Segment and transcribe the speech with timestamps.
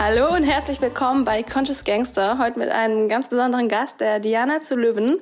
[0.00, 2.38] Hallo und herzlich willkommen bei Conscious Gangster.
[2.38, 5.16] Heute mit einem ganz besonderen Gast, der Diana zu Löwen.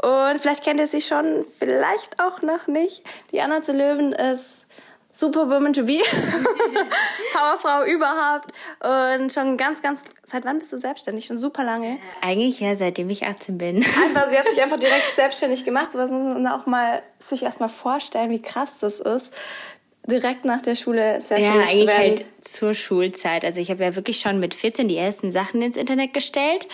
[0.00, 3.02] Und vielleicht kennt ihr sie schon, vielleicht auch noch nicht.
[3.32, 4.64] Diana zu Löwen ist
[5.10, 5.98] Superwoman to be.
[7.34, 8.52] Powerfrau überhaupt.
[8.80, 11.26] Und schon ganz, ganz, seit wann bist du selbstständig?
[11.26, 11.98] Schon super lange?
[12.20, 13.84] Eigentlich ja, seitdem ich 18 bin.
[14.04, 15.92] Einfach, sie hat sich einfach direkt selbstständig gemacht.
[15.92, 19.32] So was muss man auch mal sich erstmal vorstellen, wie krass das ist
[20.06, 21.98] direkt nach der Schule selbstständig Ja, eigentlich zu werden.
[21.98, 23.44] halt zur Schulzeit.
[23.44, 26.66] Also ich habe ja wirklich schon mit 14 die ersten Sachen ins Internet gestellt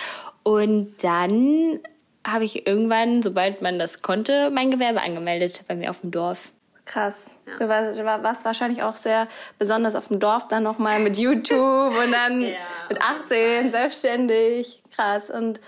[0.42, 1.80] und dann
[2.26, 6.50] habe ich irgendwann, sobald man das konnte, mein Gewerbe angemeldet bei mir auf dem Dorf.
[6.84, 7.36] Krass.
[7.46, 7.58] Ja.
[7.58, 11.50] Du warst, warst wahrscheinlich auch sehr besonders auf dem Dorf dann nochmal mit YouTube
[11.96, 12.56] und dann ja,
[12.88, 14.80] mit 18 selbstständig.
[14.96, 15.28] Krass.
[15.28, 15.60] Und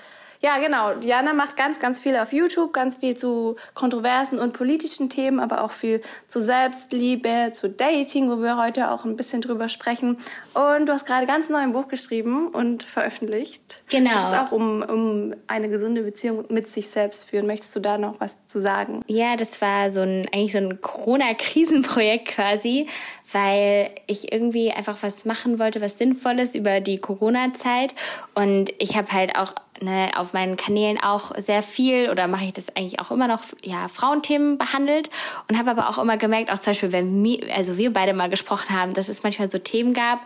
[0.43, 0.95] ja, genau.
[0.95, 5.63] Diana macht ganz, ganz viel auf YouTube, ganz viel zu kontroversen und politischen Themen, aber
[5.63, 10.17] auch viel zu Selbstliebe, zu Dating, wo wir heute auch ein bisschen drüber sprechen.
[10.53, 13.83] Und du hast gerade ganz neu ein Buch geschrieben und veröffentlicht.
[13.89, 14.29] Genau.
[14.29, 17.47] Jetzt auch um, um eine gesunde Beziehung mit sich selbst führen.
[17.47, 19.03] Möchtest du da noch was zu sagen?
[19.07, 22.89] Ja, das war so ein, eigentlich so ein Corona-Krisenprojekt quasi,
[23.33, 27.95] weil ich irgendwie einfach was machen wollte, was Sinnvolles über die Corona-Zeit.
[28.35, 32.53] Und ich habe halt auch ne, auf meinen Kanälen auch sehr viel oder mache ich
[32.53, 35.11] das eigentlich auch immer noch, ja, Frauenthemen behandelt
[35.49, 38.29] und habe aber auch immer gemerkt, auch zum Beispiel, wenn wir, also wir beide mal
[38.29, 40.21] gesprochen haben, dass es manchmal so Themen gab,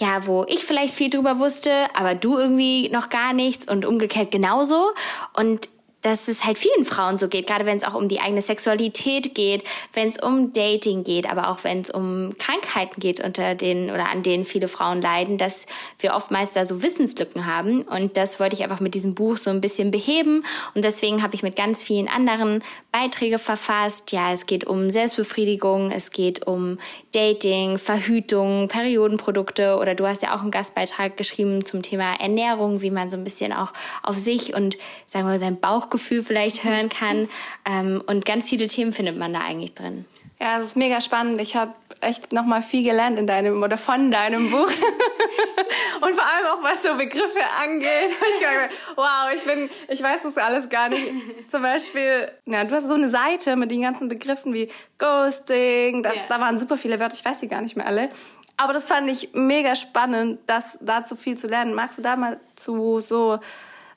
[0.00, 4.30] ja, wo ich vielleicht viel drüber wusste, aber du irgendwie noch gar nichts und umgekehrt
[4.30, 4.90] genauso.
[5.34, 5.68] Und
[6.02, 9.34] dass es halt vielen Frauen so geht, gerade wenn es auch um die eigene Sexualität
[9.34, 13.90] geht, wenn es um Dating geht, aber auch wenn es um Krankheiten geht, unter denen
[13.90, 15.66] oder an denen viele Frauen leiden, dass
[15.98, 17.82] wir oftmals da so Wissenslücken haben.
[17.82, 20.44] Und das wollte ich einfach mit diesem Buch so ein bisschen beheben.
[20.74, 24.12] Und deswegen habe ich mit ganz vielen anderen Beiträge verfasst.
[24.12, 26.78] Ja, es geht um Selbstbefriedigung, es geht um
[27.12, 32.90] Dating, Verhütung, Periodenprodukte oder du hast ja auch einen Gastbeitrag geschrieben zum Thema Ernährung, wie
[32.90, 34.76] man so ein bisschen auch auf sich und
[35.06, 37.28] sagen wir mal sein Bauch Bauchgefühl vielleicht hören kann.
[37.64, 40.04] Ähm, und ganz viele Themen findet man da eigentlich drin.
[40.40, 41.40] Ja, es ist mega spannend.
[41.40, 44.70] Ich habe echt noch mal viel gelernt in deinem oder von deinem Buch
[46.00, 48.10] und vor allem auch was so Begriffe angeht.
[48.32, 51.12] Ich gedacht, wow, ich bin, ich weiß das alles gar nicht.
[51.50, 56.02] Zum Beispiel, ja, du hast so eine Seite mit den ganzen Begriffen wie Ghosting.
[56.02, 56.22] Da, yeah.
[56.28, 57.16] da waren super viele Wörter.
[57.16, 58.08] Ich weiß sie gar nicht mehr alle.
[58.56, 61.74] Aber das fand ich mega spannend, das dazu viel zu lernen.
[61.74, 63.38] Magst du da mal zu so,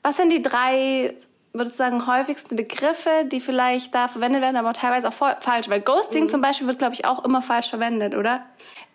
[0.02, 1.16] was sind die drei
[1.54, 5.70] würdest du sagen, häufigsten Begriffe, die vielleicht da verwendet werden, aber teilweise auch falsch?
[5.70, 6.30] Weil Ghosting mhm.
[6.30, 8.44] zum Beispiel wird, glaube ich, auch immer falsch verwendet, oder?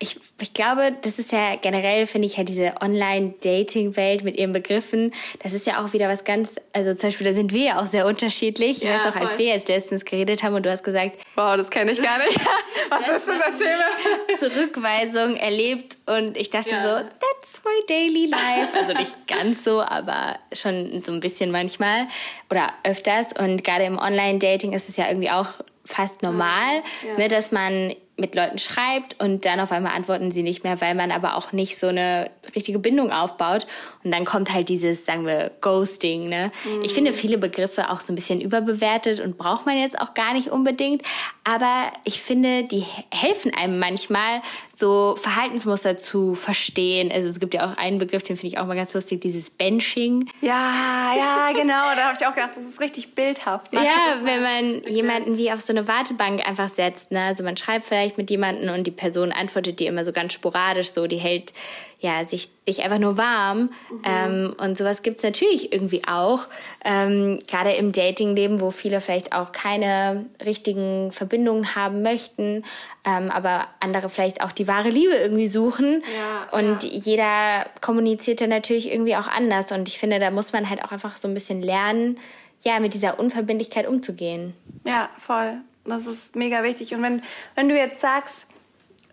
[0.01, 5.13] Ich, ich glaube, das ist ja generell, finde ich ja diese Online-Dating-Welt mit ihren Begriffen,
[5.43, 7.85] das ist ja auch wieder was ganz, also zum Beispiel, da sind wir ja auch
[7.85, 8.79] sehr unterschiedlich.
[8.79, 11.57] Ja, ich weiß auch, als wir jetzt letztens geredet haben und du hast gesagt, wow,
[11.57, 12.39] das kenne ich gar nicht.
[12.89, 13.83] was ist das, erzähle?
[14.39, 16.83] Zurückweisung erlebt und ich dachte ja.
[16.83, 18.75] so, that's my daily life.
[18.75, 22.07] Also nicht ganz so, aber schon so ein bisschen manchmal
[22.49, 23.33] oder öfters.
[23.37, 25.47] Und gerade im Online-Dating ist es ja irgendwie auch
[25.85, 27.17] fast normal, ja.
[27.17, 30.95] ne, dass man mit Leuten schreibt und dann auf einmal antworten sie nicht mehr, weil
[30.95, 33.65] man aber auch nicht so eine richtige Bindung aufbaut.
[34.03, 36.29] Und dann kommt halt dieses, sagen wir, Ghosting.
[36.29, 36.51] Ne?
[36.65, 36.81] Mhm.
[36.83, 40.33] Ich finde viele Begriffe auch so ein bisschen überbewertet und braucht man jetzt auch gar
[40.33, 41.03] nicht unbedingt.
[41.43, 44.41] Aber ich finde, die helfen einem manchmal,
[44.75, 47.11] so Verhaltensmuster zu verstehen.
[47.11, 49.49] Also es gibt ja auch einen Begriff, den finde ich auch mal ganz lustig, dieses
[49.49, 50.29] Benching.
[50.41, 51.95] Ja, ja, genau.
[51.95, 53.73] Da habe ich auch gedacht, das ist richtig bildhaft.
[53.73, 53.81] ja,
[54.23, 57.11] wenn man jemanden wie auf so eine Wartebank einfach setzt.
[57.11, 57.21] Ne?
[57.21, 60.33] Also man schreibt vielleicht vielleicht mit jemandem und die Person antwortet dir immer so ganz
[60.33, 61.53] sporadisch so, die hält
[61.99, 63.69] ja sich dich einfach nur warm.
[63.89, 64.01] Mhm.
[64.05, 66.47] Ähm, und sowas gibt's natürlich irgendwie auch.
[66.83, 72.63] Ähm, Gerade im Datingleben, wo viele vielleicht auch keine richtigen Verbindungen haben möchten,
[73.05, 76.03] ähm, aber andere vielleicht auch die wahre Liebe irgendwie suchen.
[76.17, 76.89] Ja, und ja.
[76.89, 79.71] jeder kommuniziert dann natürlich irgendwie auch anders.
[79.71, 82.17] Und ich finde, da muss man halt auch einfach so ein bisschen lernen,
[82.61, 84.53] ja, mit dieser Unverbindlichkeit umzugehen.
[84.85, 85.61] Ja, voll.
[85.89, 86.93] Das ist mega wichtig.
[86.93, 87.21] Und wenn,
[87.55, 88.47] wenn du jetzt sagst,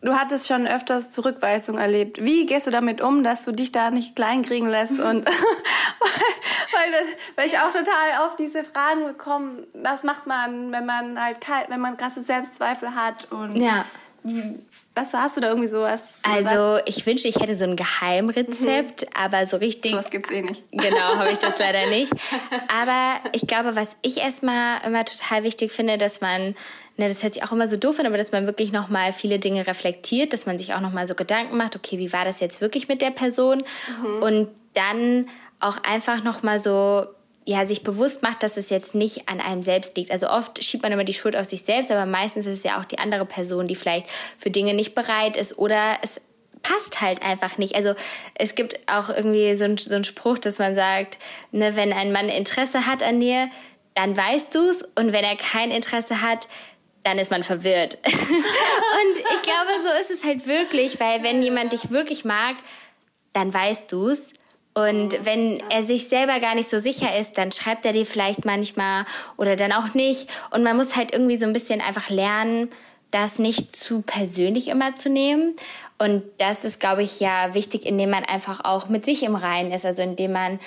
[0.03, 3.91] du hattest schon öfters Zurückweisung erlebt, wie gehst du damit um, dass du dich da
[3.91, 5.01] nicht kleinkriegen lässt?
[5.01, 5.27] Und
[6.73, 11.23] weil, das, weil ich auch total oft diese Fragen bekomme, was macht man, wenn man
[11.23, 13.85] halt kalt, wenn man krasse Selbstzweifel hat und ja.
[14.95, 16.15] Was hast du da irgendwie sowas?
[16.23, 19.09] Also ich wünschte, ich hätte so ein Geheimrezept, mhm.
[19.15, 19.93] aber so richtig.
[19.93, 20.63] Sowas gibt's eh nicht.
[20.73, 22.13] Genau, habe ich das leider nicht.
[22.81, 26.55] Aber ich glaube, was ich erstmal immer total wichtig finde, dass man,
[26.97, 29.39] ne, das hört sich auch immer so doof an, aber dass man wirklich nochmal viele
[29.39, 32.61] Dinge reflektiert, dass man sich auch nochmal so Gedanken macht, okay, wie war das jetzt
[32.61, 33.63] wirklich mit der Person?
[34.03, 34.23] Mhm.
[34.23, 35.29] Und dann
[35.61, 37.07] auch einfach nochmal so
[37.49, 40.11] ja, sich bewusst macht, dass es jetzt nicht an einem selbst liegt.
[40.11, 42.81] Also oft schiebt man immer die Schuld auf sich selbst, aber meistens ist es ja
[42.81, 46.21] auch die andere Person, die vielleicht für Dinge nicht bereit ist oder es
[46.63, 47.77] passt halt einfach nicht.
[47.77, 47.95] Also
[48.35, 51.19] es gibt auch irgendwie so ein, so ein Spruch, dass man sagt,
[51.53, 53.49] ne, wenn ein Mann Interesse hat an dir,
[53.95, 56.49] dann weißt du's und wenn er kein Interesse hat,
[57.05, 57.99] dann ist man verwirrt.
[58.05, 62.57] und ich glaube, so ist es halt wirklich, weil wenn jemand dich wirklich mag,
[63.33, 64.33] dann weißt du's.
[64.77, 68.45] Und wenn er sich selber gar nicht so sicher ist, dann schreibt er dir vielleicht
[68.45, 69.07] manchmal
[69.39, 70.29] oder dann auch nicht.
[70.51, 72.69] Und man muss halt irgendwie so ein bisschen einfach lernen,
[73.11, 75.57] das nicht zu persönlich immer zu nehmen.
[75.97, 79.73] Und das ist, glaube ich, ja wichtig, indem man einfach auch mit sich im Reinen
[79.73, 79.87] ist.
[79.87, 80.61] Also indem man,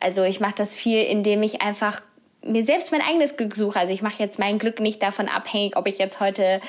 [0.00, 2.02] also ich mache das viel, indem ich einfach
[2.42, 3.78] mir selbst mein eigenes Glück suche.
[3.78, 6.60] Also ich mache jetzt mein Glück nicht davon abhängig, ob ich jetzt heute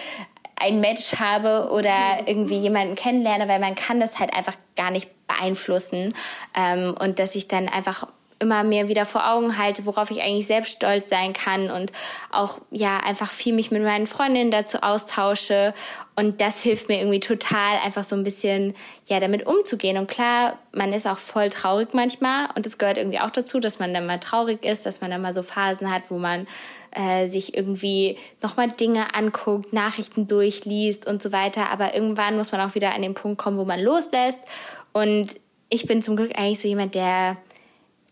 [0.56, 5.10] ein Match habe oder irgendwie jemanden kennenlerne, weil man kann das halt einfach gar nicht
[5.28, 6.14] beeinflussen.
[6.56, 8.08] Ähm, und dass ich dann einfach
[8.40, 11.92] immer mir wieder vor Augen halte, worauf ich eigentlich selbst stolz sein kann und
[12.32, 15.74] auch ja einfach viel mich mit meinen Freundinnen dazu austausche.
[16.16, 18.76] Und das hilft mir irgendwie total einfach so ein bisschen
[19.08, 19.98] ja damit umzugehen.
[19.98, 22.50] Und klar, man ist auch voll traurig manchmal.
[22.56, 25.22] Und es gehört irgendwie auch dazu, dass man dann mal traurig ist, dass man dann
[25.22, 26.46] mal so Phasen hat, wo man
[26.96, 32.62] äh, sich irgendwie nochmal Dinge anguckt, Nachrichten durchliest und so weiter, aber irgendwann muss man
[32.62, 34.40] auch wieder an den Punkt kommen, wo man loslässt
[34.96, 35.36] und
[35.68, 37.36] ich bin zum Glück eigentlich so jemand, der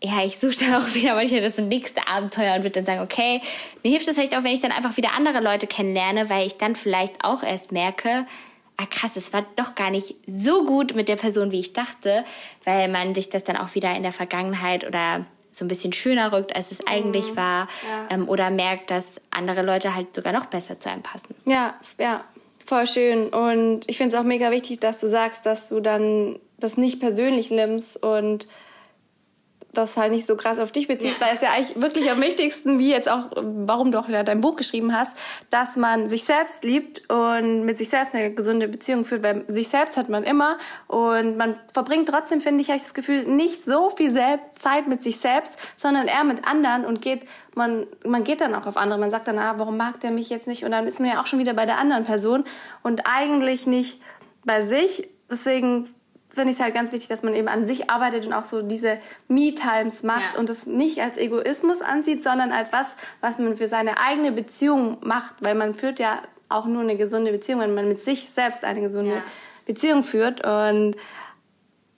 [0.03, 3.39] ja, ich suche dann auch wieder manchmal das nächste Abenteuer und würde dann sagen, okay,
[3.83, 6.57] mir hilft es vielleicht auch, wenn ich dann einfach wieder andere Leute kennenlerne, weil ich
[6.57, 8.25] dann vielleicht auch erst merke,
[8.75, 12.25] ah krass, es war doch gar nicht so gut mit der Person, wie ich dachte,
[12.65, 16.33] weil man sich das dann auch wieder in der Vergangenheit oder so ein bisschen schöner
[16.33, 17.37] rückt, als es eigentlich mhm.
[17.37, 18.07] war, ja.
[18.09, 21.33] ähm, oder merkt, dass andere Leute halt sogar noch besser zu einem passen.
[21.45, 22.25] Ja, ja,
[22.65, 23.29] voll schön.
[23.29, 26.99] Und ich finde es auch mega wichtig, dass du sagst, dass du dann das nicht
[26.99, 28.47] persönlich nimmst und
[29.73, 31.25] das halt nicht so krass auf dich beziehst, ja.
[31.25, 34.39] weil es ja eigentlich wirklich am wichtigsten, wie jetzt auch, warum du auch ja dein
[34.39, 35.17] Buch geschrieben hast,
[35.49, 39.67] dass man sich selbst liebt und mit sich selbst eine gesunde Beziehung führt, weil sich
[39.67, 40.57] selbst hat man immer
[40.87, 45.01] und man verbringt trotzdem, finde ich, habe ich das Gefühl, nicht so viel Zeit mit
[45.01, 47.25] sich selbst, sondern eher mit anderen und geht,
[47.55, 48.99] man, man geht dann auch auf andere.
[48.99, 50.63] Man sagt dann, ah, warum mag der mich jetzt nicht?
[50.63, 52.43] Und dann ist man ja auch schon wieder bei der anderen Person
[52.83, 53.99] und eigentlich nicht
[54.45, 55.09] bei sich.
[55.31, 55.89] Deswegen
[56.33, 58.61] finde ich es halt ganz wichtig, dass man eben an sich arbeitet und auch so
[58.61, 58.97] diese
[59.27, 60.39] Me-Times macht ja.
[60.39, 64.97] und es nicht als Egoismus ansieht, sondern als was, was man für seine eigene Beziehung
[65.01, 68.63] macht, weil man führt ja auch nur eine gesunde Beziehung, wenn man mit sich selbst
[68.63, 69.23] eine gesunde ja.
[69.65, 70.95] Beziehung führt und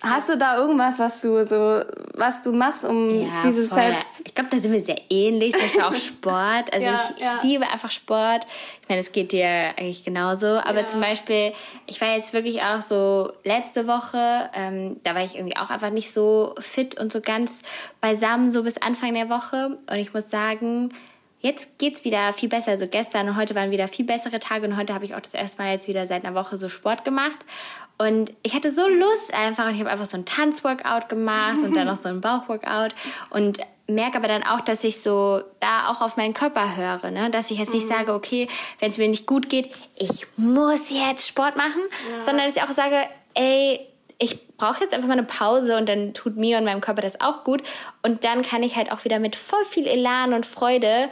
[0.06, 1.82] Hast du da irgendwas, was du so,
[2.14, 3.80] was du machst, um ja, dieses voll.
[3.80, 4.28] Selbst?
[4.28, 5.54] Ich glaube, da sind wir sehr ähnlich.
[5.54, 6.74] Zum Beispiel auch Sport.
[6.74, 7.40] Also ja, ich, ja.
[7.42, 8.46] liebe einfach Sport.
[8.84, 9.48] Ich meine, es geht dir
[9.78, 10.46] eigentlich genauso.
[10.46, 11.54] Aber zum Beispiel,
[11.88, 15.90] ich war jetzt wirklich auch so letzte Woche, ähm, da war ich irgendwie auch einfach
[15.90, 17.62] nicht so fit und so ganz
[18.00, 19.78] beisammen, so bis Anfang der Woche.
[19.90, 20.90] Und ich muss sagen,
[21.40, 22.72] jetzt geht's wieder viel besser.
[22.72, 25.34] Also gestern und heute waren wieder viel bessere Tage und heute habe ich auch das
[25.34, 27.38] erste Mal jetzt wieder seit einer Woche so Sport gemacht.
[27.98, 31.76] Und ich hatte so Lust einfach und ich habe einfach so ein Tanzworkout gemacht und
[31.76, 32.94] dann noch so ein Bauchworkout
[33.30, 37.30] und merke aber dann auch, dass ich so da auch auf meinen Körper höre, ne?
[37.30, 37.94] dass ich jetzt nicht mhm.
[37.94, 38.48] sage, okay,
[38.80, 41.82] wenn es mir nicht gut geht, ich muss jetzt Sport machen,
[42.12, 42.26] ja.
[42.26, 42.98] sondern dass ich auch sage,
[43.36, 43.80] ey,
[44.18, 47.20] ich brauche jetzt einfach mal eine Pause und dann tut mir und meinem Körper das
[47.22, 47.62] auch gut
[48.02, 51.10] und dann kann ich halt auch wieder mit voll viel Elan und Freude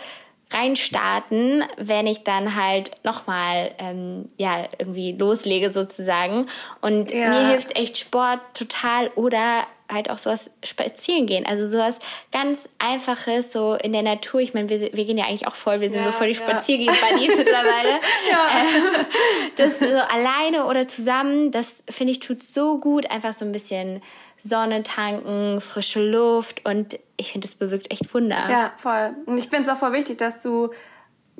[0.53, 6.47] reinstarten, wenn ich dann halt nochmal ähm, ja irgendwie loslege sozusagen.
[6.81, 7.29] Und ja.
[7.29, 11.45] mir hilft echt Sport total oder halt auch sowas spazieren gehen.
[11.45, 11.99] Also sowas
[12.31, 14.41] ganz Einfaches, so in der Natur.
[14.41, 16.33] Ich meine, wir, wir gehen ja eigentlich auch voll, wir sind ja, so voll die
[16.33, 16.45] ja.
[16.45, 17.89] Spaziergehen-Buddies mittlerweile.
[18.29, 18.47] ja.
[18.59, 19.05] Ähm,
[19.55, 24.01] das so alleine oder zusammen, das finde ich tut so gut, einfach so ein bisschen
[24.43, 28.49] Sonne tanken, frische Luft und ich finde, das bewirkt echt Wunder.
[28.49, 29.15] Ja, voll.
[29.25, 30.71] Und ich finde es auch voll wichtig, dass du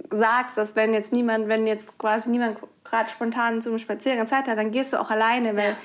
[0.10, 4.58] sagst, dass wenn jetzt niemand, wenn jetzt quasi niemand gerade spontan zum Spaziergang Zeit hat,
[4.58, 5.78] dann gehst du auch alleine, weil ja.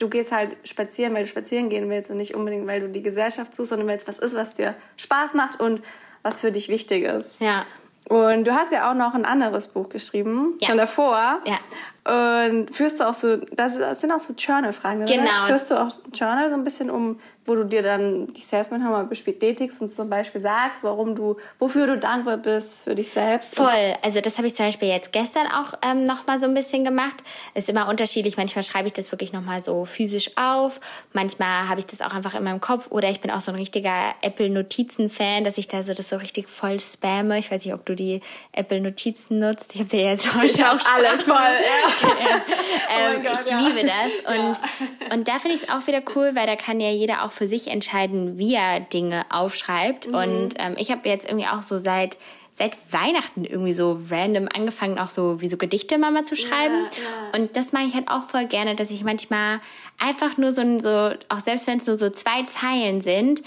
[0.00, 3.02] Du gehst halt spazieren, weil du spazieren gehen willst und nicht unbedingt, weil du die
[3.02, 5.82] Gesellschaft suchst, sondern weil es was ist, was dir Spaß macht und
[6.22, 7.40] was für dich wichtig ist.
[7.40, 7.64] Ja.
[8.08, 10.68] Und du hast ja auch noch ein anderes Buch geschrieben, ja.
[10.68, 11.40] schon davor.
[11.46, 11.58] Ja.
[12.04, 15.22] Und führst du auch so, das sind auch so Journal-Fragen, genau.
[15.22, 15.46] Oder?
[15.46, 17.18] Führst du auch Journal so ein bisschen um
[17.50, 21.88] wo du dir dann die Salesman mal bestätigst und zum Beispiel sagst, warum du, wofür
[21.88, 23.56] du dankbar bist für dich selbst.
[23.56, 23.96] Voll.
[24.02, 26.84] Also das habe ich zum Beispiel jetzt gestern auch ähm, noch mal so ein bisschen
[26.84, 27.16] gemacht.
[27.54, 28.36] Ist immer unterschiedlich.
[28.36, 30.80] Manchmal schreibe ich das wirklich noch mal so physisch auf.
[31.12, 32.86] Manchmal habe ich das auch einfach in meinem Kopf.
[32.90, 36.48] Oder ich bin auch so ein richtiger Apple-Notizen-Fan, dass ich da so das so richtig
[36.48, 37.36] voll spamme.
[37.40, 38.20] Ich weiß nicht, ob du die
[38.52, 39.72] Apple-Notizen nutzt.
[39.74, 41.34] Ich habe dir jetzt heute auch alles voll.
[41.34, 41.89] Ja.
[42.02, 43.58] oh ähm, Gott, ich ja.
[43.58, 44.36] liebe das.
[44.36, 45.14] Und, ja.
[45.14, 47.48] und da finde ich es auch wieder cool, weil da kann ja jeder auch für
[47.48, 50.08] sich entscheiden, wie er Dinge aufschreibt.
[50.08, 50.14] Mhm.
[50.14, 52.16] Und ähm, ich habe jetzt irgendwie auch so seit
[52.52, 56.74] seit Weihnachten irgendwie so random angefangen, auch so wie so Gedichte mal zu schreiben.
[56.74, 57.40] Ja, ja.
[57.40, 59.60] Und das mache ich halt auch voll gerne, dass ich manchmal
[59.98, 63.40] einfach nur so, so auch selbst wenn es nur so zwei Zeilen sind,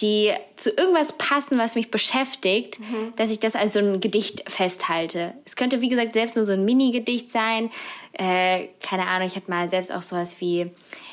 [0.00, 3.12] die zu irgendwas passen, was mich beschäftigt, mhm.
[3.16, 5.34] dass ich das als so ein Gedicht festhalte.
[5.44, 7.70] Es könnte, wie gesagt, selbst nur so ein Mini-Gedicht sein.
[8.12, 10.70] Äh, keine Ahnung, ich hatte mal selbst auch sowas wie,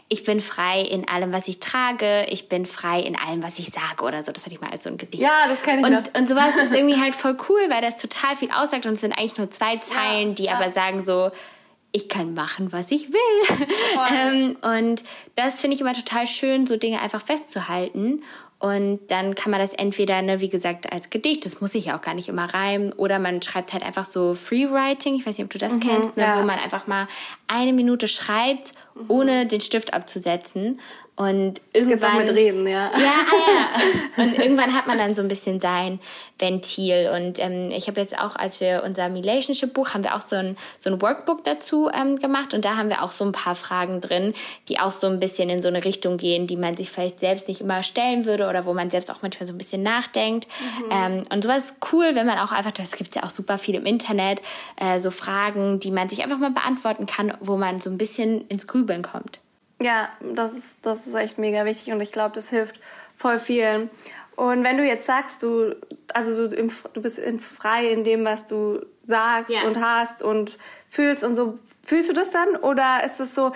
[0.09, 3.67] ich bin frei in allem, was ich trage, ich bin frei in allem, was ich
[3.67, 4.31] sage oder so.
[4.31, 5.21] Das hatte ich mal als so ein Gedicht.
[5.21, 6.03] Ja, das kann ich und, noch.
[6.17, 9.11] Und sowas ist irgendwie halt voll cool, weil das total viel aussagt und es sind
[9.11, 10.53] eigentlich nur zwei Zeilen, ja, die ja.
[10.53, 11.31] aber sagen so,
[11.91, 13.57] ich kann machen, was ich will.
[14.11, 15.03] ähm, und
[15.35, 18.23] das finde ich immer total schön, so Dinge einfach festzuhalten.
[18.59, 21.97] Und dann kann man das entweder, ne, wie gesagt, als Gedicht, das muss ich ja
[21.97, 25.45] auch gar nicht immer reimen, oder man schreibt halt einfach so Freewriting, ich weiß nicht,
[25.45, 26.39] ob du das mhm, kennst, ne, ja.
[26.39, 27.07] wo man einfach mal
[27.47, 28.71] eine Minute schreibt.
[29.07, 30.79] Ohne den Stift abzusetzen.
[31.17, 32.17] Und irgendwann.
[32.17, 32.91] Mit reden, ja.
[32.91, 34.23] Ja, ah, ja.
[34.23, 35.99] Und irgendwann hat man dann so ein bisschen sein
[36.37, 37.09] Ventil.
[37.11, 40.55] Und ähm, ich habe jetzt auch, als wir unser Relationship-Buch, haben wir auch so ein,
[40.77, 42.53] so ein Workbook dazu ähm, gemacht.
[42.53, 44.35] Und da haben wir auch so ein paar Fragen drin,
[44.69, 47.47] die auch so ein bisschen in so eine Richtung gehen, die man sich vielleicht selbst
[47.47, 50.47] nicht immer stellen würde oder wo man selbst auch manchmal so ein bisschen nachdenkt.
[50.47, 50.91] Mhm.
[50.91, 53.73] Ähm, und sowas ist cool, wenn man auch einfach, das gibt's ja auch super viel
[53.73, 54.39] im Internet,
[54.75, 58.47] äh, so Fragen, die man sich einfach mal beantworten kann, wo man so ein bisschen
[58.49, 59.39] ins Grübeln kommt.
[59.81, 62.79] Ja, das ist, das ist echt mega wichtig und ich glaube, das hilft
[63.15, 63.89] voll vielen.
[64.35, 65.75] Und wenn du jetzt sagst, du,
[66.13, 69.63] also du, im, du bist in, frei in dem, was du sagst ja.
[69.63, 70.57] und hast und
[70.89, 72.55] fühlst und so, fühlst du das dann?
[72.55, 73.51] Oder ist es so,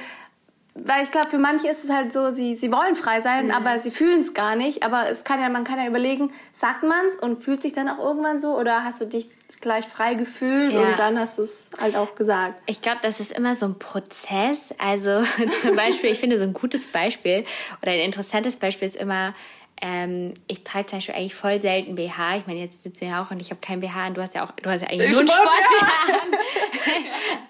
[0.74, 3.52] weil ich glaube, für manche ist es halt so, sie, sie wollen frei sein, mhm.
[3.52, 4.84] aber sie fühlen es gar nicht.
[4.84, 7.90] Aber es kann ja, man kann ja überlegen, sagt man es und fühlt sich dann
[7.90, 10.82] auch irgendwann so oder hast du dich gleich frei gefühlt ja.
[10.82, 12.62] und dann hast du es halt auch gesagt?
[12.68, 14.74] Ich glaube, das ist immer so ein Prozess.
[14.78, 15.22] Also
[15.62, 17.44] zum Beispiel, ich finde so ein gutes Beispiel
[17.82, 19.34] oder ein interessantes Beispiel ist immer,
[19.82, 22.38] ähm, ich trage zum Beispiel eigentlich voll selten BH.
[22.38, 24.36] Ich meine, jetzt sitzen wir ja auch und ich habe kein BH und du hast
[24.36, 25.88] ja auch, du hast ja eigentlich ich nur einen Sport-BH.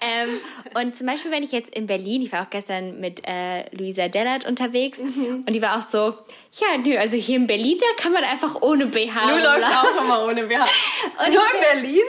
[0.00, 0.40] ähm,
[0.80, 4.08] und zum Beispiel, wenn ich jetzt in Berlin, ich war auch gestern mit äh, Luisa
[4.08, 5.44] Dellert unterwegs mhm.
[5.46, 6.14] und die war auch so,
[6.54, 9.28] ja, nö, also hier in Berlin, da kann man einfach ohne BH.
[9.28, 10.64] Du läufst auch immer ohne BH.
[11.26, 12.02] Und Nur in Berlin?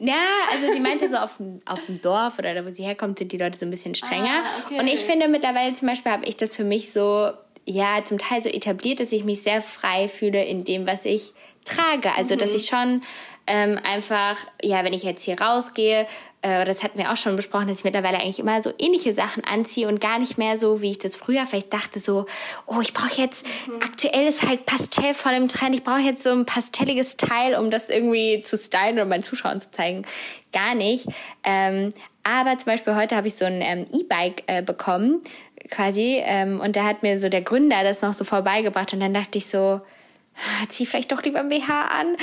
[0.00, 0.14] Ja,
[0.52, 3.32] also sie meinte so auf dem, auf dem Dorf oder da, wo sie herkommt, sind
[3.32, 4.42] die Leute so ein bisschen strenger.
[4.44, 4.80] Ah, okay.
[4.80, 7.30] Und ich finde mittlerweile zum Beispiel habe ich das für mich so
[7.70, 11.32] ja zum Teil so etabliert, dass ich mich sehr frei fühle in dem, was ich
[11.64, 12.14] trage.
[12.16, 12.38] Also, mhm.
[12.38, 13.02] dass ich schon
[13.46, 16.06] ähm, einfach, ja, wenn ich jetzt hier rausgehe,
[16.42, 19.44] äh, das hatten wir auch schon besprochen, dass ich mittlerweile eigentlich immer so ähnliche Sachen
[19.44, 22.26] anziehe und gar nicht mehr so, wie ich das früher vielleicht dachte, so,
[22.66, 23.74] oh, ich brauche jetzt, mhm.
[23.82, 27.70] aktuell ist halt Pastell voll im Trend, ich brauche jetzt so ein pastelliges Teil, um
[27.70, 30.06] das irgendwie zu stylen oder meinen Zuschauern zu zeigen.
[30.52, 31.06] Gar nicht.
[31.44, 35.22] Ähm, aber zum Beispiel heute habe ich so ein ähm, E-Bike äh, bekommen,
[35.68, 36.20] quasi.
[36.24, 39.38] Ähm, und da hat mir so der Gründer das noch so vorbeigebracht und dann dachte
[39.38, 39.80] ich so,
[40.40, 42.16] ah, zieh vielleicht doch lieber ein BH an.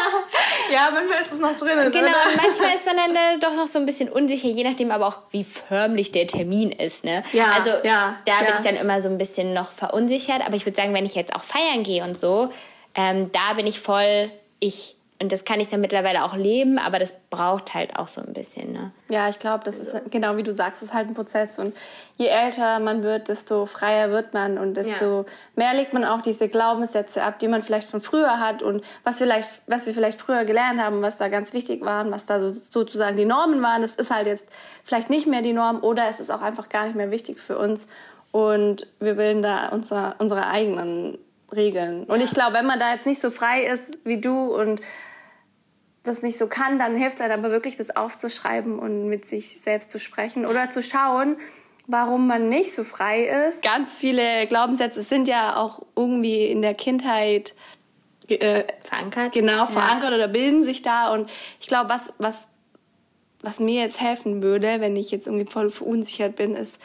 [0.72, 1.92] ja, manchmal ist es noch drin.
[1.92, 2.36] Genau, oder?
[2.36, 5.18] manchmal ist man dann äh, doch noch so ein bisschen unsicher, je nachdem aber auch,
[5.30, 7.04] wie förmlich der Termin ist.
[7.04, 7.22] Ne?
[7.32, 8.46] Ja, also ja, da ja.
[8.46, 10.44] bin ich dann immer so ein bisschen noch verunsichert.
[10.46, 12.50] Aber ich würde sagen, wenn ich jetzt auch feiern gehe und so,
[12.94, 14.30] ähm, da bin ich voll
[14.60, 14.96] ich.
[15.24, 18.34] Und das kann ich dann mittlerweile auch leben, aber das braucht halt auch so ein
[18.34, 18.74] bisschen.
[18.74, 18.92] Ne?
[19.08, 21.58] Ja, ich glaube, das ist genau wie du sagst, es ist halt ein Prozess.
[21.58, 21.74] Und
[22.18, 25.24] je älter man wird, desto freier wird man und desto ja.
[25.56, 29.16] mehr legt man auch diese Glaubenssätze ab, die man vielleicht von früher hat und was,
[29.16, 32.50] vielleicht, was wir vielleicht früher gelernt haben, was da ganz wichtig war, was da so,
[32.50, 33.80] sozusagen die Normen waren.
[33.80, 34.44] Das ist halt jetzt
[34.84, 37.56] vielleicht nicht mehr die Norm oder es ist auch einfach gar nicht mehr wichtig für
[37.56, 37.86] uns.
[38.30, 41.16] Und wir bilden da unsere, unsere eigenen
[41.54, 42.04] Regeln.
[42.04, 44.82] Und ich glaube, wenn man da jetzt nicht so frei ist wie du und
[46.04, 49.60] das nicht so kann, dann hilft es halt aber wirklich, das aufzuschreiben und mit sich
[49.60, 51.36] selbst zu sprechen oder zu schauen,
[51.86, 53.62] warum man nicht so frei ist.
[53.62, 57.54] Ganz viele Glaubenssätze sind ja auch irgendwie in der Kindheit
[58.28, 59.32] äh, verankert.
[59.32, 60.16] Genau, verankert ja.
[60.16, 61.12] oder bilden sich da.
[61.12, 61.30] Und
[61.60, 62.48] ich glaube, was, was,
[63.42, 66.78] was mir jetzt helfen würde, wenn ich jetzt irgendwie voll verunsichert bin, ist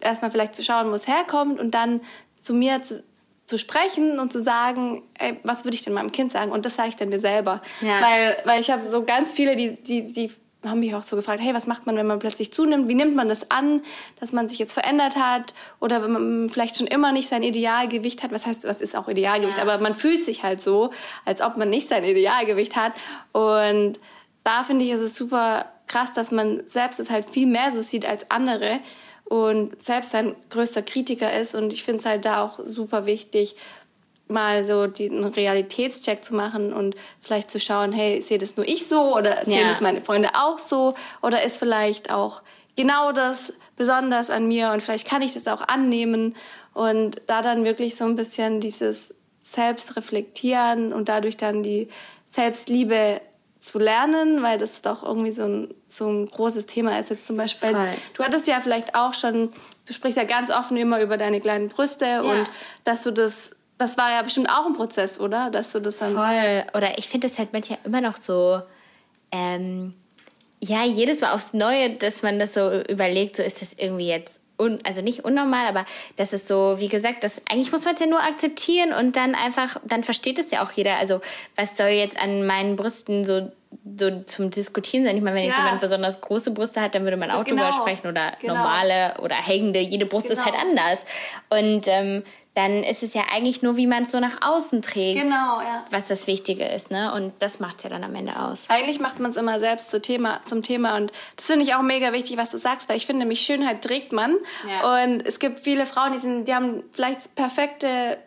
[0.00, 2.00] erstmal vielleicht zu schauen, wo es herkommt und dann
[2.40, 3.02] zu mir zu,
[3.46, 6.50] zu sprechen und zu sagen, ey, was würde ich denn meinem Kind sagen?
[6.50, 7.60] Und das sage ich dann mir selber.
[7.80, 8.00] Ja.
[8.00, 10.30] Weil, weil ich habe so ganz viele, die, die, die
[10.64, 12.88] haben mich auch so gefragt, hey, was macht man, wenn man plötzlich zunimmt?
[12.88, 13.82] Wie nimmt man das an,
[14.18, 15.54] dass man sich jetzt verändert hat?
[15.80, 18.32] Oder wenn man vielleicht schon immer nicht sein Idealgewicht hat.
[18.32, 19.58] Was heißt, was ist auch Idealgewicht?
[19.58, 19.64] Ja.
[19.64, 20.90] Aber man fühlt sich halt so,
[21.24, 22.92] als ob man nicht sein Idealgewicht hat.
[23.32, 24.00] Und
[24.42, 27.82] da finde ich, ist es super krass, dass man selbst es halt viel mehr so
[27.82, 28.80] sieht als andere
[29.24, 31.54] und selbst sein größter Kritiker ist.
[31.54, 33.56] Und ich finde es halt da auch super wichtig,
[34.28, 38.86] mal so den Realitätscheck zu machen und vielleicht zu schauen, hey, sehe das nur ich
[38.86, 39.68] so oder sehen ja.
[39.68, 42.42] das meine Freunde auch so oder ist vielleicht auch
[42.76, 46.34] genau das besonders an mir und vielleicht kann ich das auch annehmen
[46.72, 51.88] und da dann wirklich so ein bisschen dieses Selbstreflektieren und dadurch dann die
[52.30, 53.20] Selbstliebe
[53.64, 57.10] zu lernen, weil das doch irgendwie so ein, so ein großes Thema ist.
[57.10, 57.88] Jetzt zum Beispiel, Voll.
[58.14, 59.52] du hattest ja vielleicht auch schon,
[59.86, 62.20] du sprichst ja ganz offen immer über deine kleinen Brüste ja.
[62.20, 62.44] und
[62.84, 65.50] dass du das, das war ja bestimmt auch ein Prozess, oder?
[65.50, 66.14] Dass du das dann.
[66.14, 66.64] Voll.
[66.74, 68.60] Oder ich finde das halt manchmal immer noch so,
[69.32, 69.94] ähm,
[70.60, 74.40] ja, jedes Mal aufs Neue, dass man das so überlegt, so ist das irgendwie jetzt
[74.56, 75.84] un, also nicht unnormal, aber
[76.16, 79.34] das ist so, wie gesagt, das eigentlich muss man es ja nur akzeptieren und dann
[79.34, 80.96] einfach, dann versteht es ja auch jeder.
[80.96, 81.20] Also
[81.56, 83.50] was soll jetzt an meinen Brüsten so
[83.96, 85.16] so zum Diskutieren sein.
[85.16, 85.64] Ich meine, wenn jetzt ja.
[85.64, 87.62] jemand besonders große Brüste hat, dann würde man auch genau.
[87.62, 88.54] drüber sprechen oder genau.
[88.54, 89.80] normale oder hängende.
[89.80, 90.40] Jede Brust genau.
[90.40, 90.70] ist halt genau.
[90.70, 91.04] anders.
[91.50, 92.22] Und ähm,
[92.54, 95.84] dann ist es ja eigentlich nur, wie man es so nach außen trägt, genau, ja.
[95.90, 96.90] was das Wichtige ist.
[96.90, 97.12] Ne?
[97.12, 98.66] Und das macht es ja dann am Ende aus.
[98.68, 100.96] Eigentlich macht man es immer selbst zu Thema, zum Thema.
[100.96, 103.82] Und das finde ich auch mega wichtig, was du sagst, weil ich finde nämlich, Schönheit
[103.82, 104.36] trägt man.
[104.68, 105.02] Ja.
[105.02, 108.18] Und es gibt viele Frauen, die, sind, die haben vielleicht das perfekte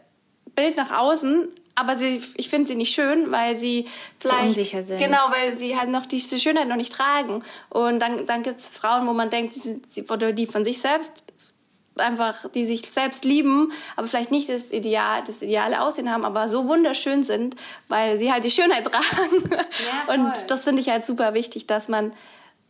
[0.55, 1.47] Bild nach außen,
[1.77, 3.85] aber sie, ich finde sie nicht schön, weil sie
[4.19, 4.97] vielleicht so unsicher sind.
[4.97, 7.43] Genau, weil sie halt noch diese Schönheit noch nicht tragen.
[7.69, 10.81] Und dann, dann gibt es Frauen, wo man denkt, sie, sie, oder die von sich
[10.81, 11.11] selbst
[11.97, 16.49] einfach, die sich selbst lieben, aber vielleicht nicht das Ideal, das ideale Aussehen haben, aber
[16.49, 17.55] so wunderschön sind,
[17.87, 19.49] weil sie halt die Schönheit tragen.
[19.51, 22.11] Ja, und das finde ich halt super wichtig, dass man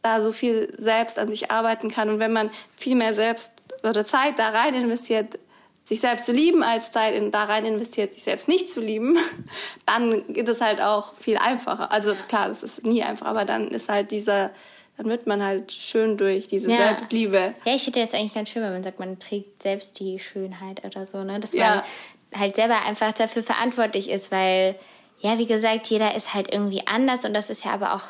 [0.02, 3.52] da so viel selbst an sich arbeiten kann und wenn man viel mehr selbst
[3.84, 5.40] oder Zeit da rein investiert,
[5.88, 9.17] sich selbst zu lieben, als Zeit in, da rein investiert, sich selbst nicht zu lieben,
[9.86, 11.91] dann geht es halt auch viel einfacher.
[11.91, 14.51] Also klar, das ist nie einfach, aber dann ist halt dieser
[14.98, 16.77] dann wird man halt schön durch diese ja.
[16.77, 17.53] Selbstliebe.
[17.65, 20.84] Ja, ich finde das eigentlich ganz schön, wenn man sagt, man trägt selbst die Schönheit
[20.84, 21.39] oder so, ne?
[21.39, 21.84] Dass ja.
[22.32, 24.75] man halt selber einfach dafür verantwortlich ist, weil,
[25.20, 28.01] ja, wie gesagt, jeder ist halt irgendwie anders und das ist ja aber auch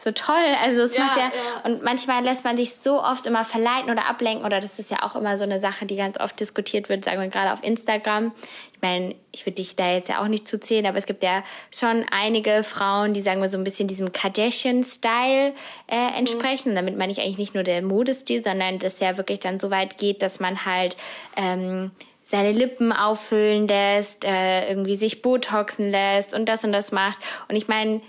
[0.00, 0.34] so toll.
[0.62, 1.30] Also es ja, macht ja, ja,
[1.64, 5.02] und manchmal lässt man sich so oft immer verleiten oder ablenken oder das ist ja
[5.02, 8.32] auch immer so eine Sache, die ganz oft diskutiert wird, sagen wir gerade auf Instagram.
[8.72, 11.42] Ich meine, ich würde dich da jetzt ja auch nicht zuzählen, aber es gibt ja
[11.70, 15.52] schon einige Frauen, die sagen wir so ein bisschen diesem Kardashian-Style
[15.86, 16.72] äh, entsprechen.
[16.72, 16.76] Mhm.
[16.76, 19.98] Damit meine ich eigentlich nicht nur der Modestil, sondern das ja wirklich dann so weit
[19.98, 20.96] geht, dass man halt
[21.36, 21.90] ähm,
[22.24, 27.18] seine Lippen auffüllen lässt, äh, irgendwie sich Botoxen lässt und das und das macht.
[27.48, 28.00] Und ich meine,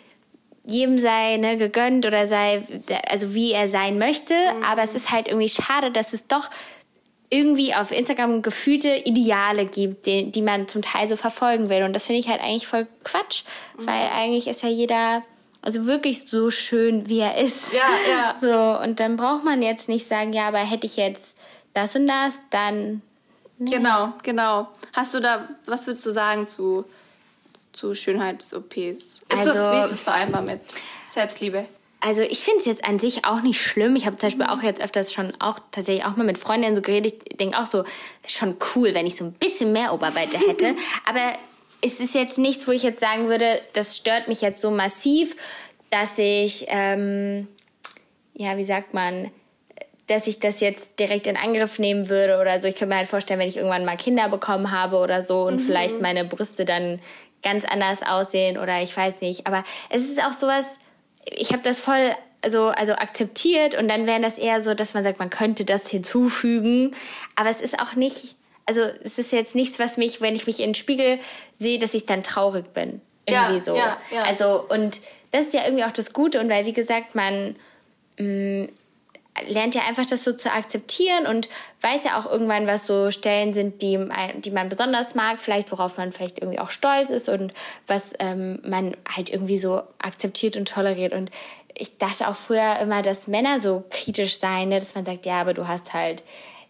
[0.65, 2.63] jedem sei ne, gegönnt oder sei,
[3.07, 4.33] also wie er sein möchte.
[4.33, 4.63] Mhm.
[4.63, 6.49] Aber es ist halt irgendwie schade, dass es doch
[7.29, 11.83] irgendwie auf Instagram gefühlte Ideale gibt, die, die man zum Teil so verfolgen will.
[11.83, 13.43] Und das finde ich halt eigentlich voll Quatsch,
[13.77, 13.87] mhm.
[13.87, 15.23] weil eigentlich ist ja jeder
[15.61, 17.71] also wirklich so schön, wie er ist.
[17.73, 18.35] Ja, ja.
[18.41, 21.35] So, und dann braucht man jetzt nicht sagen, ja, aber hätte ich jetzt
[21.73, 23.01] das und das, dann.
[23.57, 23.69] Nee.
[23.69, 24.67] Genau, genau.
[24.93, 26.85] Hast du da, was würdest du sagen zu
[27.73, 28.77] zu Schönheits-OPs?
[28.77, 30.59] Ist also, das, wie ist das vereinbar mit
[31.09, 31.65] Selbstliebe?
[32.03, 33.95] Also ich finde es jetzt an sich auch nicht schlimm.
[33.95, 36.81] Ich habe zum Beispiel auch jetzt öfters schon auch tatsächlich auch mal mit Freundinnen so
[36.81, 37.13] geredet.
[37.29, 37.83] Ich denke auch so,
[38.27, 40.75] schon cool, wenn ich so ein bisschen mehr Oberweite hätte.
[41.05, 41.33] Aber
[41.81, 45.35] es ist jetzt nichts, wo ich jetzt sagen würde, das stört mich jetzt so massiv,
[45.91, 47.47] dass ich, ähm,
[48.33, 49.29] ja, wie sagt man,
[50.07, 52.67] dass ich das jetzt direkt in Angriff nehmen würde oder so.
[52.67, 55.57] Ich könnte mir halt vorstellen, wenn ich irgendwann mal Kinder bekommen habe oder so und
[55.57, 55.59] mhm.
[55.59, 56.99] vielleicht meine Brüste dann
[57.43, 59.47] ganz anders aussehen oder ich weiß nicht.
[59.47, 60.77] Aber es ist auch sowas,
[61.25, 62.15] ich habe das voll
[62.47, 65.87] so also akzeptiert und dann wäre das eher so, dass man sagt, man könnte das
[65.89, 66.95] hinzufügen.
[67.35, 70.59] Aber es ist auch nicht, also es ist jetzt nichts, was mich, wenn ich mich
[70.59, 71.19] in den Spiegel
[71.55, 73.01] sehe, dass ich dann traurig bin.
[73.27, 73.75] Irgendwie ja, so.
[73.75, 74.23] Ja, ja.
[74.23, 75.01] Also und
[75.31, 77.55] das ist ja irgendwie auch das Gute und weil wie gesagt man
[78.17, 78.69] mh, mm,
[79.47, 81.47] lernt ja einfach das so zu akzeptieren und
[81.81, 83.99] weiß ja auch irgendwann, was so Stellen sind, die,
[84.37, 87.53] die man besonders mag, vielleicht worauf man vielleicht irgendwie auch stolz ist und
[87.87, 91.13] was ähm, man halt irgendwie so akzeptiert und toleriert.
[91.13, 91.31] Und
[91.73, 94.79] ich dachte auch früher immer, dass Männer so kritisch seien, ne?
[94.79, 96.23] dass man sagt, ja, aber du hast halt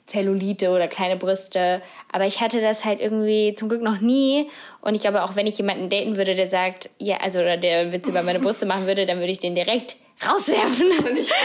[0.05, 1.81] Zellulite oder kleine Brüste.
[2.11, 4.49] Aber ich hatte das halt irgendwie zum Glück noch nie.
[4.81, 7.91] Und ich glaube, auch wenn ich jemanden daten würde, der sagt, ja, also, oder der
[7.91, 9.95] Witz über meine Brüste machen würde, dann würde ich den direkt
[10.27, 10.91] rauswerfen.
[11.21, 11.35] Ich, ja.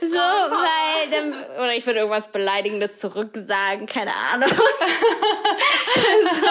[0.00, 4.50] so, weil dann, oder ich würde irgendwas Beleidigendes zurücksagen, keine Ahnung.
[6.40, 6.46] so.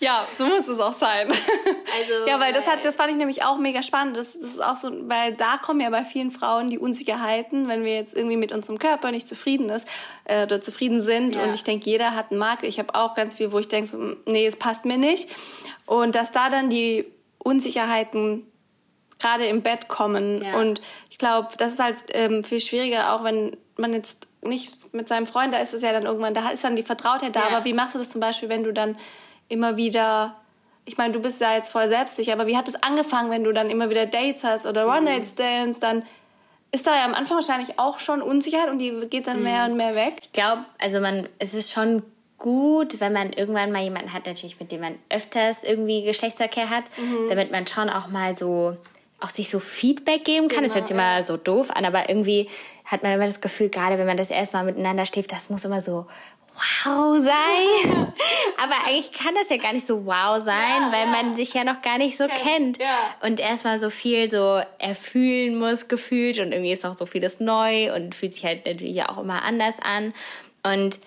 [0.00, 1.28] Ja, so muss es auch sein.
[1.30, 4.16] Also, ja, weil das hat, das fand ich nämlich auch mega spannend.
[4.16, 7.84] Das, das ist auch so, weil da kommen ja bei vielen Frauen die Unsicherheiten, wenn
[7.84, 9.86] wir jetzt irgendwie mit unserem Körper nicht zufrieden ist
[10.24, 11.34] äh, oder zufrieden sind.
[11.34, 11.42] Ja.
[11.44, 12.68] Und ich denke, jeder hat einen Makel.
[12.68, 15.28] Ich habe auch ganz viel, wo ich denke, so, nee, es passt mir nicht.
[15.86, 17.06] Und dass da dann die
[17.38, 18.46] Unsicherheiten
[19.18, 20.42] gerade im Bett kommen.
[20.42, 20.56] Ja.
[20.56, 25.08] Und ich glaube, das ist halt ähm, viel schwieriger, auch wenn man jetzt nicht mit
[25.08, 27.48] seinem Freund, da ist es ja dann irgendwann, da ist dann die Vertrautheit da.
[27.48, 27.56] Ja.
[27.56, 28.96] Aber wie machst du das zum Beispiel, wenn du dann
[29.48, 30.36] immer wieder,
[30.84, 33.52] ich meine, du bist ja jetzt voll selbstsicher, aber wie hat es angefangen, wenn du
[33.52, 34.92] dann immer wieder Dates hast oder mhm.
[34.92, 36.04] One-Night-Stands, dann
[36.70, 39.44] ist da ja am Anfang wahrscheinlich auch schon Unsicherheit und die geht dann mhm.
[39.44, 40.18] mehr und mehr weg.
[40.22, 42.02] Ich glaube, also man, es ist schon
[42.36, 46.84] gut, wenn man irgendwann mal jemanden hat, natürlich mit dem man öfters irgendwie Geschlechtsverkehr hat,
[46.96, 47.28] mhm.
[47.28, 48.76] damit man schon auch mal so
[49.20, 50.58] auch sich so Feedback geben kann.
[50.58, 52.48] Genau, das hört sich genau, immer so doof an, aber irgendwie
[52.84, 55.82] hat man immer das Gefühl, gerade wenn man das erstmal miteinander schläft, das muss immer
[55.82, 56.06] so
[56.54, 58.12] wow sein.
[58.56, 61.22] aber eigentlich kann das ja gar nicht so wow sein, ja, weil ja.
[61.22, 62.78] man sich ja noch gar nicht so kennt.
[62.78, 63.14] Ja.
[63.22, 66.38] Und erstmal so viel so erfühlen muss, gefühlt.
[66.38, 69.74] Und irgendwie ist auch so vieles neu und fühlt sich halt natürlich auch immer anders
[69.80, 70.12] an.
[70.62, 70.98] Und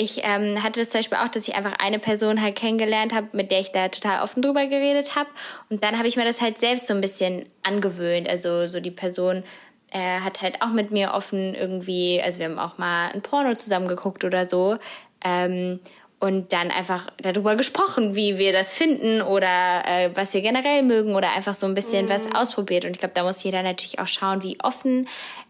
[0.00, 3.28] ich ähm, hatte das zum Beispiel auch, dass ich einfach eine Person halt kennengelernt habe,
[3.32, 5.28] mit der ich da total offen drüber geredet habe.
[5.68, 8.26] Und dann habe ich mir das halt selbst so ein bisschen angewöhnt.
[8.26, 9.44] Also so die Person
[9.90, 13.54] äh, hat halt auch mit mir offen irgendwie, also wir haben auch mal ein Porno
[13.56, 14.78] zusammen geguckt oder so.
[15.22, 15.80] Ähm,
[16.18, 21.14] und dann einfach darüber gesprochen, wie wir das finden oder äh, was wir generell mögen
[21.14, 22.10] oder einfach so ein bisschen mhm.
[22.10, 22.86] was ausprobiert.
[22.86, 25.08] Und ich glaube, da muss jeder natürlich auch schauen, wie offen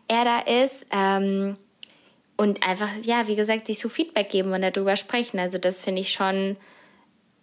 [0.08, 0.86] er da ist.
[0.92, 1.56] Ähm,
[2.40, 5.38] und einfach, ja, wie gesagt, sich so Feedback geben und darüber sprechen.
[5.38, 6.56] Also das finde ich schon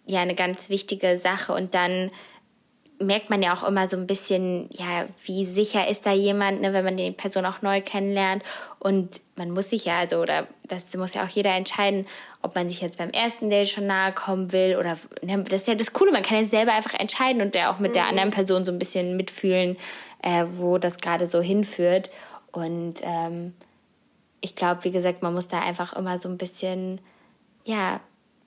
[0.06, 1.52] ja eine ganz wichtige Sache.
[1.52, 2.10] Und dann
[2.98, 6.72] merkt man ja auch immer so ein bisschen, ja, wie sicher ist da jemand, ne,
[6.72, 8.42] wenn man die Person auch neu kennenlernt.
[8.80, 12.04] Und man muss sich ja, also, oder das muss ja auch jeder entscheiden,
[12.42, 15.68] ob man sich jetzt beim ersten Date schon nahe kommen will oder, ne, das ist
[15.68, 17.94] ja das Coole, man kann ja selber einfach entscheiden und ja auch mit mhm.
[17.94, 19.76] der anderen Person so ein bisschen mitfühlen,
[20.24, 22.10] äh, wo das gerade so hinführt.
[22.50, 23.54] Und ähm,
[24.40, 27.00] ich glaube, wie gesagt, man muss da einfach immer so ein bisschen,
[27.64, 28.00] ja,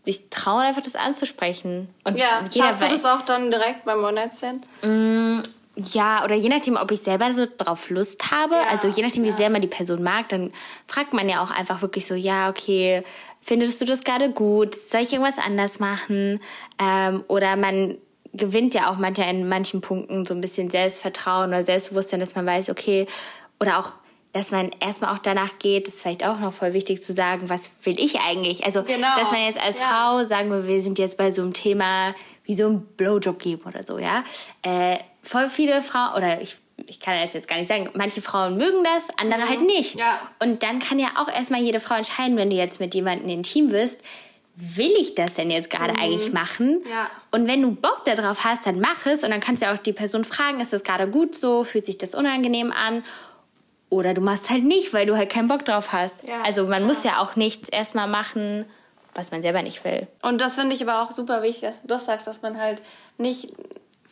[0.06, 1.90] sich trauen, einfach das anzusprechen.
[2.04, 4.66] Und ja, schaffst du das auch dann direkt beim One-Night-Stand?
[4.84, 5.42] Mm,
[5.76, 9.24] ja, oder je nachdem, ob ich selber so drauf Lust habe, ja, also je nachdem,
[9.24, 9.36] wie ja.
[9.36, 10.52] sehr man die Person mag, dann
[10.88, 13.04] fragt man ja auch einfach wirklich so, ja, okay,
[13.42, 14.76] findest du das gerade gut?
[14.76, 16.40] Soll ich irgendwas anders machen?
[16.80, 17.98] Ähm, oder man
[18.34, 22.46] gewinnt ja auch manchmal in manchen Punkten so ein bisschen Selbstvertrauen oder Selbstbewusstsein, dass man
[22.46, 23.06] weiß, okay,
[23.60, 23.94] oder auch
[24.34, 27.72] dass man erstmal auch danach geht, ist vielleicht auch noch voll wichtig zu sagen, was
[27.84, 28.66] will ich eigentlich?
[28.66, 29.16] Also, genau.
[29.18, 29.86] dass man jetzt als ja.
[29.86, 32.16] Frau sagen wir, wir sind jetzt bei so einem Thema
[32.46, 34.24] wie so ein Blowjob geben oder so, ja.
[34.62, 38.58] Äh, voll viele Frauen, oder ich, ich kann das jetzt gar nicht sagen, manche Frauen
[38.58, 39.50] mögen das, andere mhm.
[39.50, 39.96] halt nicht.
[39.96, 40.20] Ja.
[40.42, 43.72] Und dann kann ja auch erstmal jede Frau entscheiden, wenn du jetzt mit jemandem intim
[43.72, 44.00] wirst,
[44.56, 46.00] will ich das denn jetzt gerade mhm.
[46.00, 46.84] eigentlich machen?
[46.90, 47.10] Ja.
[47.32, 49.94] Und wenn du Bock darauf hast, dann mach es und dann kannst du auch die
[49.94, 53.04] Person fragen, ist das gerade gut so, fühlt sich das unangenehm an?
[53.92, 56.16] Oder du machst halt nicht, weil du halt keinen Bock drauf hast.
[56.26, 56.88] Ja, also man ja.
[56.88, 58.66] muss ja auch nichts erstmal machen,
[59.14, 60.08] was man selber nicht will.
[60.22, 62.82] Und das finde ich aber auch super wichtig, dass du das sagst, dass man halt
[63.18, 63.50] nicht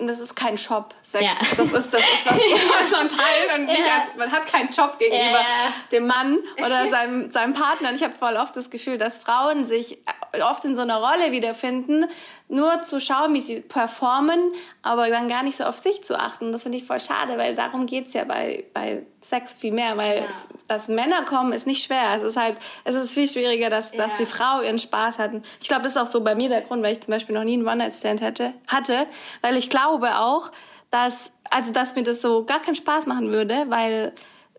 [0.08, 0.96] das ist kein Job.
[1.04, 1.26] Sex.
[1.26, 1.32] Ja.
[1.58, 5.74] Das ist das ist was, teilt und nicht als, man hat keinen Job gegenüber ja.
[5.92, 7.90] dem Mann oder seinem, seinem Partner.
[7.90, 9.98] Und ich habe voll oft das Gefühl, dass Frauen sich
[10.42, 12.06] oft in so einer Rolle wiederfinden,
[12.50, 14.40] nur zu schauen, wie sie performen,
[14.82, 16.52] aber dann gar nicht so auf sich zu achten.
[16.52, 20.22] Das finde ich voll schade, weil darum geht's ja bei, bei Sex viel mehr, weil
[20.22, 20.28] ja.
[20.68, 22.16] dass Männer kommen, ist nicht schwer.
[22.18, 24.00] Es ist halt, es ist viel schwieriger, dass, ja.
[24.04, 25.32] dass die Frau ihren Spaß hat.
[25.62, 27.44] Ich glaube, das ist auch so bei mir der Grund, weil ich zum Beispiel noch
[27.44, 29.06] nie einen One-Night-Stand hatte, hatte,
[29.42, 30.52] weil ich glaube auch,
[30.90, 34.12] dass, also, dass mir das so gar keinen Spaß machen würde, weil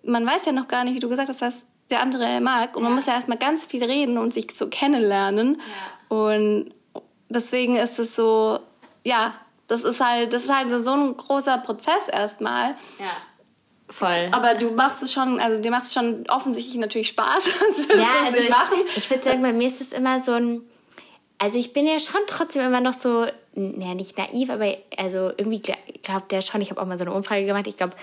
[0.05, 2.77] man weiß ja noch gar nicht, wie du gesagt hast, was der andere mag.
[2.77, 2.89] Und ja.
[2.89, 5.61] man muss ja erstmal ganz viel reden und sich so kennenlernen.
[5.61, 6.17] Ja.
[6.17, 6.71] Und
[7.31, 8.61] deswegen ist es so,
[9.05, 9.35] ja,
[9.69, 12.75] das ist halt, das ist halt so ein großer Prozess erstmal.
[12.99, 13.17] Ja.
[13.89, 14.29] Voll.
[14.31, 17.45] Aber du machst es schon, also dir macht es schon offensichtlich natürlich Spaß.
[17.97, 18.79] ja, also ich, machen.
[18.95, 20.63] ich würde sagen, bei mir ist es immer so ein,
[21.39, 25.63] also ich bin ja schon trotzdem immer noch so, naja, nicht naiv, aber also irgendwie
[26.03, 27.97] glaubt der schon, ich habe auch mal so eine Umfrage gemacht, ich glaube,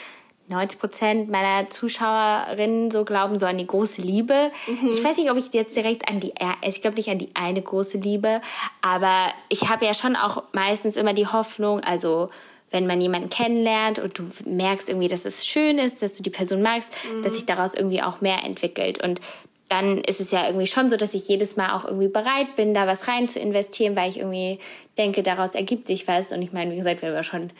[0.49, 4.51] 90 Prozent meiner Zuschauerinnen so glauben so an die große Liebe.
[4.67, 4.91] Mhm.
[4.93, 7.61] Ich weiß nicht, ob ich jetzt direkt an die, ich glaube nicht an die eine
[7.61, 8.41] große Liebe,
[8.81, 12.29] aber ich habe ja schon auch meistens immer die Hoffnung, also
[12.71, 16.29] wenn man jemanden kennenlernt und du merkst irgendwie, dass es schön ist, dass du die
[16.29, 17.23] Person magst, mhm.
[17.23, 19.01] dass sich daraus irgendwie auch mehr entwickelt.
[19.01, 19.21] Und
[19.69, 22.73] dann ist es ja irgendwie schon so, dass ich jedes Mal auch irgendwie bereit bin,
[22.73, 24.59] da was rein zu investieren, weil ich irgendwie
[24.97, 26.31] denke, daraus ergibt sich was.
[26.31, 27.51] Und ich meine, wie gesagt, wir haben ja schon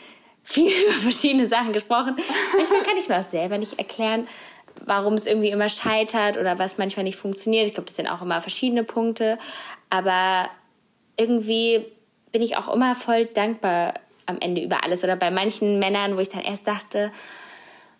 [0.48, 2.16] viel über verschiedene Sachen gesprochen.
[2.56, 4.26] Manchmal kann ich mir auch selber nicht erklären,
[4.86, 7.66] warum es irgendwie immer scheitert oder was manchmal nicht funktioniert.
[7.66, 9.38] Ich glaube, das sind auch immer verschiedene Punkte.
[9.90, 10.48] Aber
[11.16, 11.84] irgendwie
[12.32, 13.94] bin ich auch immer voll dankbar
[14.26, 15.04] am Ende über alles.
[15.04, 17.12] Oder bei manchen Männern, wo ich dann erst dachte,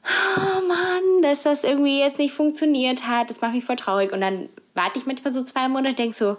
[0.04, 4.12] oh Mann, dass das irgendwie jetzt nicht funktioniert hat, das macht mich voll traurig.
[4.12, 6.36] Und dann warte ich manchmal so zwei Monate und denke so,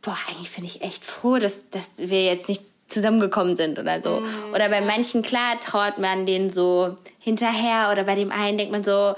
[0.00, 4.20] boah, eigentlich bin ich echt froh, dass, dass wir jetzt nicht zusammengekommen sind oder so.
[4.20, 4.54] Mhm.
[4.54, 8.82] Oder bei manchen, klar, traut man denen so hinterher oder bei dem einen denkt man
[8.82, 9.14] so,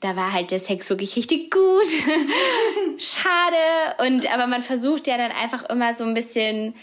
[0.00, 1.86] da war halt der Sex wirklich richtig gut.
[2.98, 4.04] Schade.
[4.06, 6.74] Und, aber man versucht ja dann einfach immer so ein bisschen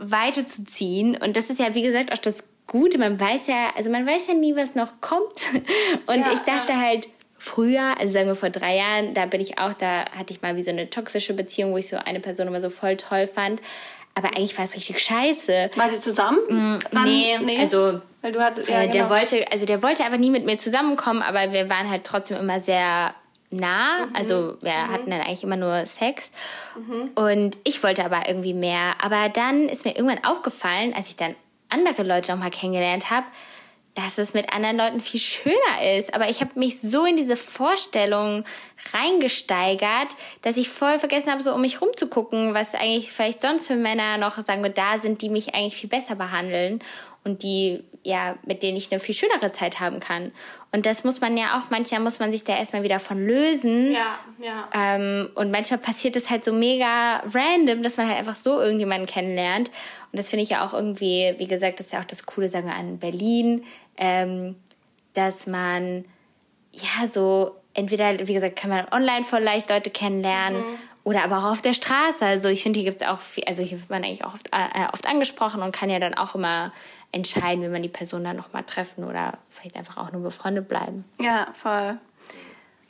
[0.00, 1.16] weiterzuziehen.
[1.16, 2.98] Und das ist ja, wie gesagt, auch das Gute.
[2.98, 5.46] Man weiß ja, also man weiß ja nie, was noch kommt.
[6.06, 6.80] Und ja, ich dachte ja.
[6.80, 10.42] halt, früher, also sagen wir vor drei Jahren, da bin ich auch, da hatte ich
[10.42, 13.26] mal wie so eine toxische Beziehung, wo ich so eine Person immer so voll toll
[13.26, 13.60] fand.
[14.18, 15.70] Aber eigentlich war es richtig scheiße.
[15.76, 16.38] War die zusammen?
[16.48, 19.14] Mm, nee, nee, also hattest, ja, ja, äh, der genau.
[19.14, 22.60] wollte, also der wollte aber nie mit mir zusammenkommen, aber wir waren halt trotzdem immer
[22.60, 23.14] sehr
[23.50, 24.06] nah.
[24.06, 24.16] Mhm.
[24.16, 26.30] Also wir hatten dann eigentlich immer nur Sex.
[27.14, 28.94] Und ich wollte aber irgendwie mehr.
[29.00, 31.34] Aber dann ist mir irgendwann aufgefallen, als ich dann
[31.68, 33.26] andere Leute nochmal kennengelernt habe,
[33.98, 36.14] dass es mit anderen Leuten viel schöner ist.
[36.14, 38.44] Aber ich habe mich so in diese Vorstellung
[38.92, 40.08] reingesteigert,
[40.42, 44.16] dass ich voll vergessen habe, so um mich rumzugucken, was eigentlich vielleicht sonst für Männer
[44.16, 46.78] noch, sagen wir, da sind, die mich eigentlich viel besser behandeln
[47.24, 50.32] und die, ja, mit denen ich eine viel schönere Zeit haben kann.
[50.70, 53.92] Und das muss man ja auch, manchmal muss man sich da erstmal wieder von lösen.
[53.92, 54.68] Ja, ja.
[54.74, 59.06] Ähm, und manchmal passiert es halt so mega random, dass man halt einfach so irgendjemanden
[59.06, 59.70] kennenlernt.
[60.12, 62.48] Und das finde ich ja auch irgendwie, wie gesagt, das ist ja auch das Coole,
[62.48, 63.64] sagen wir, an Berlin,
[63.98, 64.56] ähm,
[65.14, 66.04] dass man
[66.72, 70.64] ja so entweder, wie gesagt, kann man online voll leicht Leute kennenlernen
[71.04, 72.24] oder aber auch auf der Straße.
[72.24, 74.48] Also ich finde, hier gibt es auch viel, also hier wird man eigentlich auch oft,
[74.52, 76.72] äh, oft angesprochen und kann ja dann auch immer
[77.12, 81.04] entscheiden, wenn man die Person dann nochmal treffen oder vielleicht einfach auch nur befreundet bleiben.
[81.20, 81.98] Ja, voll.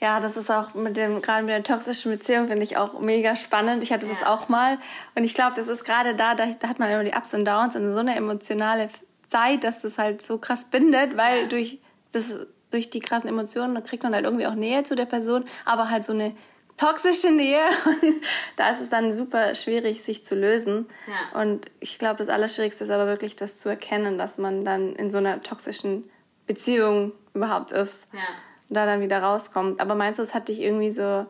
[0.00, 3.34] Ja, das ist auch mit dem, gerade mit der toxischen Beziehung finde ich auch mega
[3.34, 3.82] spannend.
[3.82, 4.78] Ich hatte das auch mal.
[5.16, 7.44] Und ich glaube, das ist gerade da, da, da hat man immer die Ups und
[7.44, 8.88] Downs und so eine emotionale
[9.28, 11.78] Zeit, dass das halt so krass bindet, weil durch
[12.12, 12.34] das,
[12.70, 16.04] durch die krassen Emotionen kriegt man halt irgendwie auch Nähe zu der Person, aber halt
[16.04, 16.34] so eine
[16.76, 18.22] toxische Nähe und
[18.56, 20.86] da ist es dann super schwierig, sich zu lösen.
[21.06, 21.40] Ja.
[21.40, 25.10] Und ich glaube, das Allerschwierigste ist aber wirklich, das zu erkennen, dass man dann in
[25.10, 26.08] so einer toxischen
[26.46, 28.20] Beziehung überhaupt ist Ja.
[28.68, 29.80] und da dann wieder rauskommt.
[29.80, 31.26] Aber meinst du, es hat dich irgendwie so,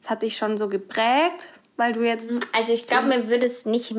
[0.00, 3.66] es hat dich schon so geprägt, weil du jetzt Also ich glaube, mir würde es
[3.66, 3.94] nicht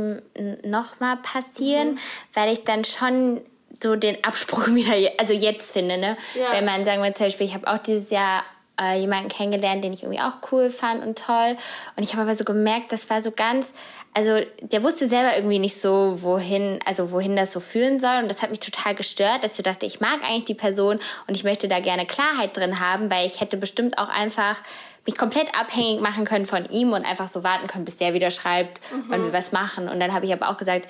[0.63, 1.99] nochmal passieren,
[2.33, 3.41] weil ich dann schon
[3.81, 6.17] so den Abspruch wieder, also jetzt finde, ne?
[6.35, 6.51] Ja.
[6.51, 8.43] Wenn man, sagen wir zum Beispiel, ich habe auch dieses Jahr
[8.79, 11.57] äh, jemanden kennengelernt, den ich irgendwie auch cool fand und toll.
[11.95, 13.73] Und ich habe aber so gemerkt, das war so ganz,
[14.15, 18.19] also der wusste selber irgendwie nicht so, wohin, also wohin das so führen soll.
[18.21, 21.35] Und das hat mich total gestört, dass ich dachte, ich mag eigentlich die Person und
[21.35, 24.61] ich möchte da gerne Klarheit drin haben, weil ich hätte bestimmt auch einfach
[25.05, 28.31] mich komplett abhängig machen können von ihm und einfach so warten können, bis der wieder
[28.31, 29.89] schreibt, wann wir was machen.
[29.89, 30.89] Und dann habe ich aber auch gesagt,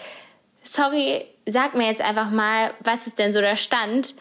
[0.62, 4.14] sorry, sag mir jetzt einfach mal, was ist denn so der Stand?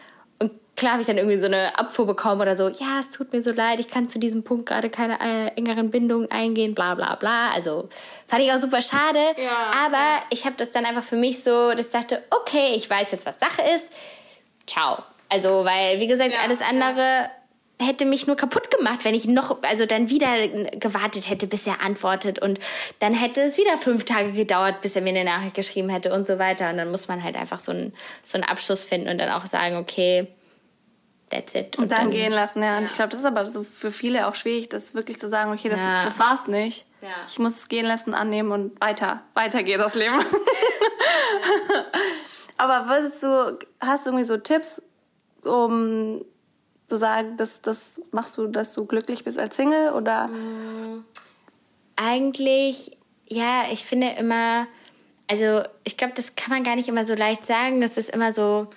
[0.75, 3.41] Klar habe ich dann irgendwie so eine Abfuhr bekommen oder so, ja, es tut mir
[3.41, 7.15] so leid, ich kann zu diesem Punkt gerade keine äh, engeren Bindungen eingehen, bla bla
[7.15, 7.51] bla.
[7.51, 7.87] Also
[8.27, 9.19] fand ich auch super schade.
[9.37, 12.89] Ja, aber ich habe das dann einfach für mich so, dass ich dachte, okay, ich
[12.89, 13.91] weiß jetzt, was Sache ist.
[14.65, 15.03] Ciao.
[15.29, 17.29] Also, weil, wie gesagt, Ja, alles andere
[17.79, 21.81] hätte mich nur kaputt gemacht, wenn ich noch, also dann wieder gewartet hätte, bis er
[21.83, 22.59] antwortet und
[22.99, 26.25] dann hätte es wieder fünf Tage gedauert, bis er mir eine Nachricht geschrieben hätte und
[26.25, 26.69] so weiter.
[26.69, 29.45] Und dann muss man halt einfach so einen, so einen Abschluss finden und dann auch
[29.45, 30.27] sagen, okay,
[31.29, 31.77] that's it.
[31.77, 32.77] und dann, gehen lassen, ja.
[32.77, 35.51] Und ich glaube, das ist aber so für viele auch schwierig, das wirklich zu sagen,
[35.51, 36.03] okay, das, Ja.
[36.03, 36.85] das war's nicht.
[37.01, 37.09] Ja.
[37.27, 40.15] Ich muss es gehen lassen, annehmen und weiter, weiter geht das Leben.
[42.57, 44.81] aber würdest du, hast du irgendwie so Tipps,
[45.43, 46.23] um
[46.87, 50.29] zu sagen, dass das machst du, dass du glücklich bist als Single oder?
[51.95, 54.67] Eigentlich, ja, ich finde immer,
[55.29, 57.81] also ich glaube, das kann man gar nicht immer so leicht sagen.
[57.81, 58.67] Das ist immer so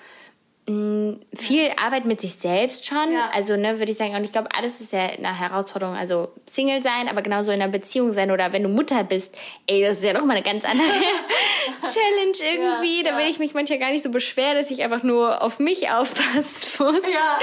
[0.69, 3.13] viel Arbeit mit sich selbst schon.
[3.13, 3.31] Ja.
[3.33, 4.15] Also, ne, würde ich sagen.
[4.15, 5.95] Und ich glaube, alles ist ja eine Herausforderung.
[5.95, 9.35] Also Single sein, aber genauso in einer Beziehung sein oder wenn du Mutter bist,
[9.67, 10.87] ey, das ist ja noch mal eine ganz andere
[11.83, 12.99] Challenge irgendwie.
[12.99, 13.31] Ja, da will ja.
[13.31, 17.03] ich mich manchmal gar nicht so beschweren, dass ich einfach nur auf mich aufpassen muss.
[17.03, 17.39] Ja.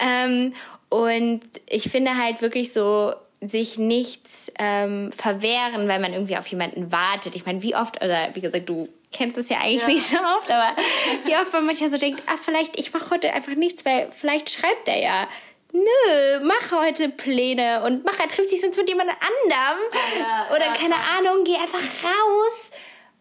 [0.24, 0.54] ähm,
[0.90, 6.92] und ich finde halt wirklich so, sich nichts ähm, verwehren, weil man irgendwie auf jemanden
[6.92, 7.36] wartet.
[7.36, 9.88] Ich meine, wie oft, oder wie gesagt, du kennst das ja eigentlich Ja.
[9.88, 10.76] nicht so oft, aber
[11.24, 14.50] wie oft man manchmal so denkt, ah, vielleicht, ich mache heute einfach nichts, weil vielleicht
[14.50, 15.26] schreibt er ja.
[15.72, 19.78] Nö, mach heute Pläne und mach, er trifft sich sonst mit jemand anderem.
[20.20, 20.94] Ja, Oder ja, keine.
[20.94, 22.70] Ahnung, geh einfach raus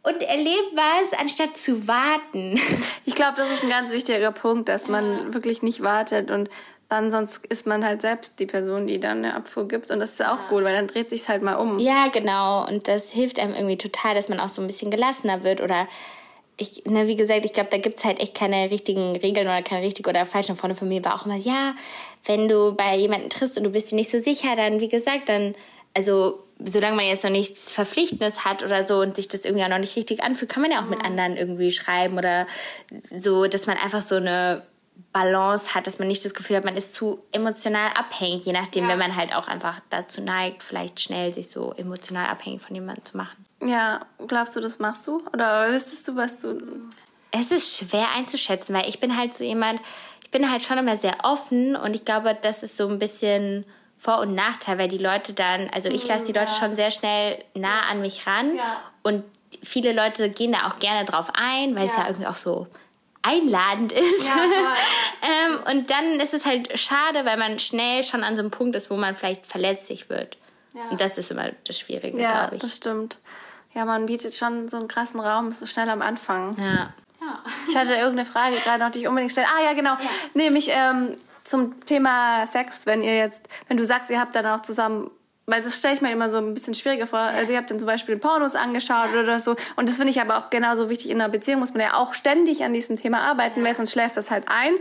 [0.03, 2.61] und erleb was, anstatt zu warten.
[3.05, 6.49] Ich glaube, das ist ein ganz wichtiger Punkt, dass man wirklich nicht wartet und
[6.93, 10.11] dann sonst ist man halt selbst die Person, die dann eine Abfuhr gibt und das
[10.11, 11.79] ist auch gut, weil dann dreht sich's halt mal um.
[11.79, 12.67] Ja, genau.
[12.67, 15.59] Und das hilft einem irgendwie total, dass man auch so ein bisschen gelassener wird.
[15.59, 15.87] Oder
[16.57, 19.83] ich, ne, wie gesagt, ich glaube, da gibt's halt echt keine richtigen Regeln oder keine
[19.83, 20.49] richtig oder falsch.
[20.49, 21.73] Eine Freundin von mir war auch immer, ja,
[22.25, 25.29] wenn du bei jemanden triffst und du bist dir nicht so sicher, dann, wie gesagt,
[25.29, 25.55] dann,
[25.95, 29.69] also, solange man jetzt noch nichts Verpflichtendes hat oder so und sich das irgendwie auch
[29.69, 32.45] noch nicht richtig anfühlt, kann man ja auch mit anderen irgendwie schreiben oder
[33.17, 34.63] so, dass man einfach so eine
[35.13, 38.85] Balance hat, dass man nicht das Gefühl hat, man ist zu emotional abhängig, je nachdem,
[38.85, 38.89] Ja.
[38.91, 43.05] wenn man halt auch einfach dazu neigt, vielleicht schnell sich so emotional abhängig von jemandem
[43.05, 43.45] zu machen.
[43.65, 45.23] Ja, glaubst du, das machst du?
[45.31, 46.59] Oder wüsstest du, was du.
[47.31, 49.79] Es ist schwer einzuschätzen, weil ich bin halt so jemand,
[50.23, 53.65] ich bin halt schon immer sehr offen und ich glaube, das ist so ein bisschen
[53.99, 56.59] Vor- und Nachteil, weil die Leute dann, also ich lasse die Leute ja.
[56.59, 58.81] schon sehr schnell nah an mich ran Ja.
[59.03, 59.23] und
[59.63, 62.67] viele Leute gehen da auch gerne drauf ein, weil es ja irgendwie auch so
[63.23, 64.23] einladend ist.
[64.23, 64.35] Ja,
[65.21, 68.75] ähm, und dann ist es halt schade, weil man schnell schon an so einem Punkt
[68.75, 70.37] ist, wo man vielleicht verletzlich wird.
[70.73, 70.89] Ja.
[70.89, 72.61] Und das ist immer das Schwierige, ja, glaube ich.
[72.61, 73.17] Ja, das stimmt.
[73.73, 76.55] Ja, man bietet schon so einen krassen Raum so schnell am Anfang.
[76.59, 76.93] Ja.
[77.21, 77.39] ja.
[77.67, 79.47] Ich hatte irgendeine Frage gerade noch, die ich unbedingt stellen.
[79.57, 79.93] Ah ja, genau.
[79.93, 80.09] Ja.
[80.33, 84.61] Nämlich ähm, zum Thema Sex, wenn ihr jetzt, wenn du sagst, ihr habt dann auch
[84.61, 85.09] zusammen
[85.45, 87.19] weil das stelle ich mir immer so ein bisschen schwieriger vor.
[87.19, 89.19] Also ihr habt dann zum Beispiel Pornos angeschaut ja.
[89.19, 89.55] oder so.
[89.75, 91.09] Und das finde ich aber auch genauso wichtig.
[91.09, 93.65] In einer Beziehung muss man ja auch ständig an diesem Thema arbeiten, ja.
[93.65, 94.73] weil sonst schläft das halt ein.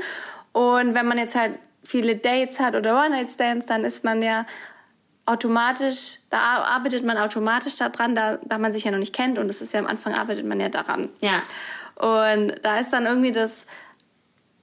[0.53, 4.46] Und wenn man jetzt halt viele Dates hat oder One-Night-Stands, dann ist man ja
[5.27, 9.38] automatisch, da arbeitet man automatisch daran, da, da man sich ja noch nicht kennt.
[9.38, 11.09] Und das ist ja am Anfang arbeitet man ja daran.
[11.20, 11.42] Ja.
[11.96, 13.66] Und da ist dann irgendwie das,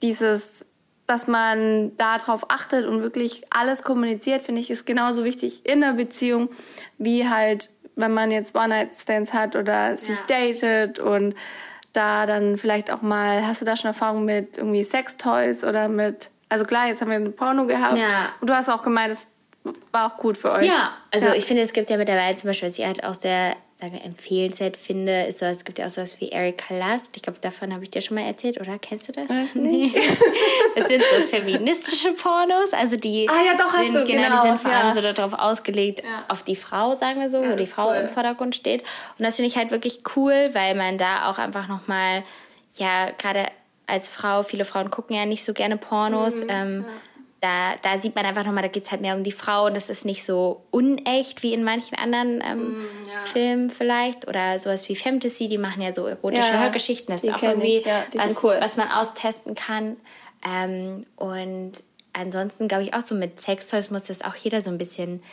[0.01, 0.65] dieses
[1.09, 5.93] dass man darauf achtet und wirklich alles kommuniziert, finde ich, ist genauso wichtig in einer
[5.93, 6.49] Beziehung,
[6.99, 10.51] wie halt, wenn man jetzt One-Night-Stands hat oder sich ja.
[10.51, 11.33] datet und
[11.93, 16.29] da dann vielleicht auch mal, hast du da schon Erfahrung mit irgendwie Sextoys oder mit,
[16.47, 18.31] also klar, jetzt haben wir eine Porno gehabt ja.
[18.39, 19.27] und du hast auch gemeint, es
[19.91, 20.67] war auch gut für euch.
[20.67, 21.33] Ja, also ja.
[21.33, 25.23] ich finde, es gibt ja mittlerweile zum Beispiel, sie hat auch sehr sage, empfehlenswert finde,
[25.23, 27.11] ist so, es gibt ja auch sowas wie Erika Last.
[27.15, 28.77] Ich glaube, davon habe ich dir schon mal erzählt, oder?
[28.77, 29.29] Kennst du das?
[29.29, 29.95] Weiß nicht.
[30.75, 34.47] das sind so feministische Pornos, also die ah, ja, doch, sind, du, genau, genau, die
[34.49, 36.25] sind vor allem so darauf ausgelegt, ja.
[36.27, 37.95] auf die Frau, sagen wir so, ja, wo die Frau cool.
[37.95, 38.81] im Vordergrund steht.
[39.17, 42.23] Und das finde ich halt wirklich cool, weil man da auch einfach nochmal,
[42.75, 43.47] ja, gerade
[43.87, 46.35] als Frau, viele Frauen gucken ja nicht so gerne Pornos.
[46.35, 46.93] Mhm, ähm, ja
[47.41, 49.75] da, da sieht man einfach nochmal, da geht es halt mehr um die Frau und
[49.75, 53.25] das ist nicht so unecht wie in manchen anderen ähm, mm, ja.
[53.25, 54.28] Filmen vielleicht.
[54.28, 57.13] Oder sowas wie Fantasy, die machen ja so erotische ja, Hörgeschichten.
[57.13, 58.04] Das ist auch irgendwie ich, ja.
[58.13, 58.58] was, cool.
[58.60, 59.95] was man austesten kann.
[60.45, 61.73] Ähm, und
[62.12, 65.23] ansonsten glaube ich auch so mit Sextoys muss das auch jeder so ein bisschen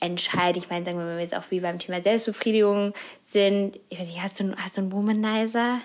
[0.00, 0.60] entscheiden.
[0.60, 4.06] Ich meine, sagen wir, wenn wir jetzt auch wie beim Thema Selbstbefriedigung sind, ich weiß
[4.06, 5.80] nicht, hast du, hast du einen Womanizer?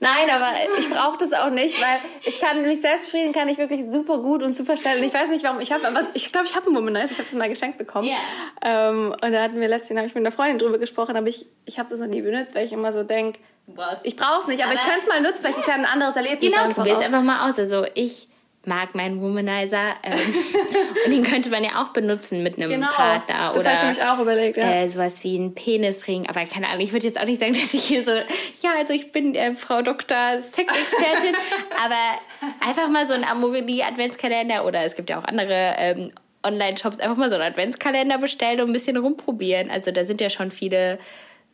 [0.00, 3.58] Nein, aber ich brauche das auch nicht, weil ich kann mich selbst befriedigen, kann ich
[3.58, 4.98] wirklich super gut und super schnell.
[4.98, 5.60] Und ich weiß nicht, warum.
[5.60, 5.82] Ich habe,
[6.14, 7.10] ich glaube, ich habe einen Womanizer.
[7.12, 8.08] Ich habe es mal geschenkt bekommen.
[8.08, 8.90] Yeah.
[8.90, 11.46] Ähm, und da hatten wir letztens, habe ich mit einer Freundin drüber gesprochen, aber ich,
[11.64, 13.40] ich habe das noch nie benutzt, weil ich immer so denke,
[14.04, 15.38] ich brauche es nicht, aber, aber ich könnte es mal nutzen.
[15.40, 16.54] Vielleicht ist es ja ein anderes Erlebnis.
[16.54, 17.58] Genau, probier es einfach mal aus.
[17.58, 18.28] Also ich
[18.66, 19.94] mag meinen Womanizer.
[20.02, 20.18] Ähm,
[21.04, 23.52] und den könnte man ja auch benutzen mit einem genau, Partner.
[23.54, 24.82] Das habe ich nämlich auch überlegt, ja.
[24.82, 26.28] Äh, sowas wie ein Penisring.
[26.28, 28.92] Aber keine Ahnung, ich würde jetzt auch nicht sagen, dass ich hier so, ja, also
[28.92, 31.34] ich bin äh, Frau Doktor Sexexpertin.
[31.84, 37.16] aber einfach mal so ein Amorelie-Adventskalender oder es gibt ja auch andere ähm, Online-Shops, einfach
[37.16, 39.70] mal so einen Adventskalender bestellen und ein bisschen rumprobieren.
[39.70, 40.98] Also da sind ja schon viele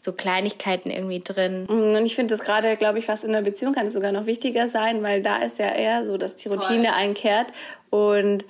[0.04, 1.66] so Kleinigkeiten irgendwie drin.
[1.68, 4.10] Mm, und ich finde das gerade, glaube ich, was in einer Beziehung kann es sogar
[4.10, 6.96] noch wichtiger sein, weil da ist ja eher so, dass die Routine Voll.
[6.96, 7.52] einkehrt.
[7.88, 8.44] Und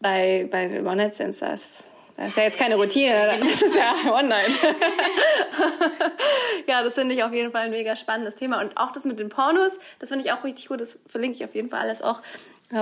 [0.00, 1.84] bei, bei One-Night-Stands, das,
[2.16, 4.52] das ist ja jetzt keine Routine, das ist ja One-Night.
[6.68, 8.60] ja, das finde ich auf jeden Fall ein mega spannendes Thema.
[8.60, 11.44] Und auch das mit den Pornos, das finde ich auch richtig gut, das verlinke ich
[11.44, 12.20] auf jeden Fall alles auch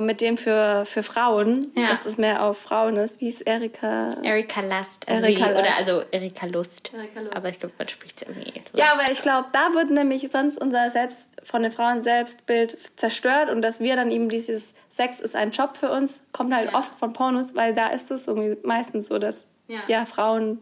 [0.01, 1.89] mit dem für, für Frauen, ja.
[1.89, 3.21] dass das mehr auf Frauen ist.
[3.21, 4.15] Wie ist Erika?
[4.23, 5.09] Erika Lust.
[5.09, 5.61] Also Erika wie, Lust.
[5.61, 6.93] Oder also Erika Lust.
[6.95, 7.37] Erika Lust.
[7.37, 8.53] Aber ich glaube, man spricht es irgendwie.
[8.53, 8.71] Lust.
[8.75, 13.51] Ja, aber ich glaube, da wird nämlich sonst unser Selbst, von den Frauen Selbstbild zerstört
[13.51, 16.79] und dass wir dann eben dieses Sex ist ein Job für uns, kommt halt ja.
[16.79, 20.61] oft von Pornos, weil da ist es irgendwie meistens so, dass ja, ja Frauen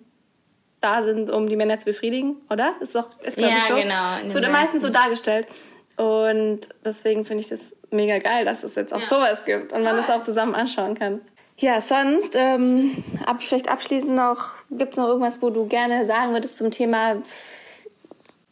[0.81, 2.75] da sind, um die Männer zu befriedigen, oder?
[2.81, 3.75] Ist doch, ist glaube ja, ich so.
[3.75, 4.27] genau.
[4.27, 5.49] Es wird meistens so dargestellt.
[5.99, 9.07] Und deswegen finde ich das mega geil, dass es jetzt auch ja.
[9.07, 11.21] sowas gibt und man das auch zusammen anschauen kann.
[11.59, 16.33] Ja, sonst, ähm, ab, vielleicht abschließend noch, gibt es noch irgendwas, wo du gerne sagen
[16.33, 17.17] würdest zum Thema?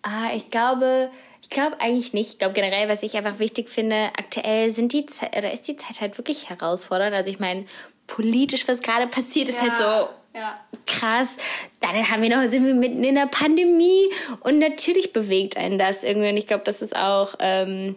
[0.02, 1.08] Ah, ich glaube,
[1.40, 2.30] ich glaube eigentlich nicht.
[2.30, 5.76] Ich glaube generell, was ich einfach wichtig finde, aktuell sind die Zeit, oder ist die
[5.76, 7.14] Zeit halt wirklich herausfordernd.
[7.14, 7.66] Also ich meine,
[8.08, 9.86] politisch, was gerade passiert, ist halt ja.
[9.86, 10.60] halt so ja.
[10.86, 11.36] krass.
[11.80, 14.08] Dann haben wir noch, sind wir mitten in der Pandemie
[14.40, 16.28] und natürlich bewegt einen das irgendwie.
[16.28, 17.96] Und ich glaube, das ist auch ähm,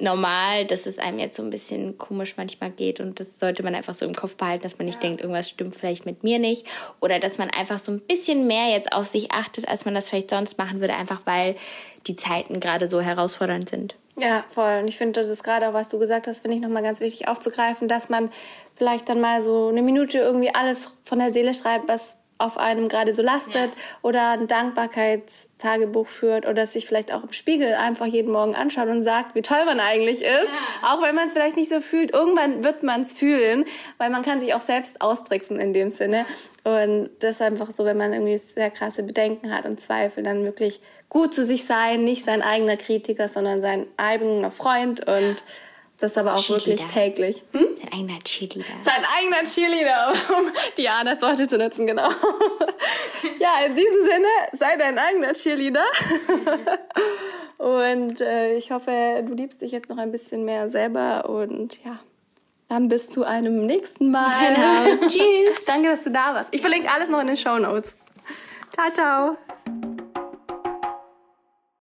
[0.00, 3.74] normal, dass es einem jetzt so ein bisschen komisch manchmal geht und das sollte man
[3.74, 5.08] einfach so im Kopf behalten, dass man nicht ja.
[5.08, 6.66] denkt, irgendwas stimmt vielleicht mit mir nicht
[7.00, 10.08] oder dass man einfach so ein bisschen mehr jetzt auf sich achtet, als man das
[10.08, 11.54] vielleicht sonst machen würde, einfach weil
[12.06, 13.94] die Zeiten gerade so herausfordernd sind.
[14.20, 14.80] Ja, voll.
[14.82, 17.26] Und ich finde das gerade auch, was du gesagt hast, finde ich nochmal ganz wichtig
[17.26, 18.28] aufzugreifen, dass man
[18.74, 22.88] vielleicht dann mal so eine Minute irgendwie alles von der Seele schreibt, was auf einem
[22.88, 23.80] gerade so lastet ja.
[24.02, 29.02] oder ein Dankbarkeitstagebuch führt oder sich vielleicht auch im Spiegel einfach jeden Morgen anschaut und
[29.02, 30.92] sagt, wie toll man eigentlich ist, ja.
[30.94, 32.12] auch wenn man es vielleicht nicht so fühlt.
[32.12, 33.64] Irgendwann wird man es fühlen,
[33.98, 36.26] weil man kann sich auch selbst austricksen in dem Sinne.
[36.64, 40.44] Und das ist einfach so, wenn man irgendwie sehr krasse Bedenken hat und Zweifel, dann
[40.44, 45.44] wirklich gut zu sich sein, nicht sein eigener Kritiker, sondern sein eigener Freund und ja
[46.00, 47.42] das aber auch wirklich täglich.
[47.52, 47.66] Hm?
[47.76, 48.80] Sein eigener Cheerleader.
[48.80, 52.08] Sein eigener Cheerleader, um Dianas Worte zu nutzen, genau.
[53.38, 55.84] ja, Ja, in diesem Sinne, sei dein eigener Cheerleader.
[57.58, 61.98] und äh, ich hoffe, du liebst dich jetzt noch ein bisschen mehr selber und ja.
[62.68, 64.30] Dann bis zu einem nächsten Mal.
[64.38, 65.06] Genau.
[65.08, 65.64] Tschüss.
[65.66, 66.54] Danke, dass du da warst.
[66.54, 67.96] Ich verlinke alles noch in den Show Notes.
[68.72, 69.36] Ciao, ciao.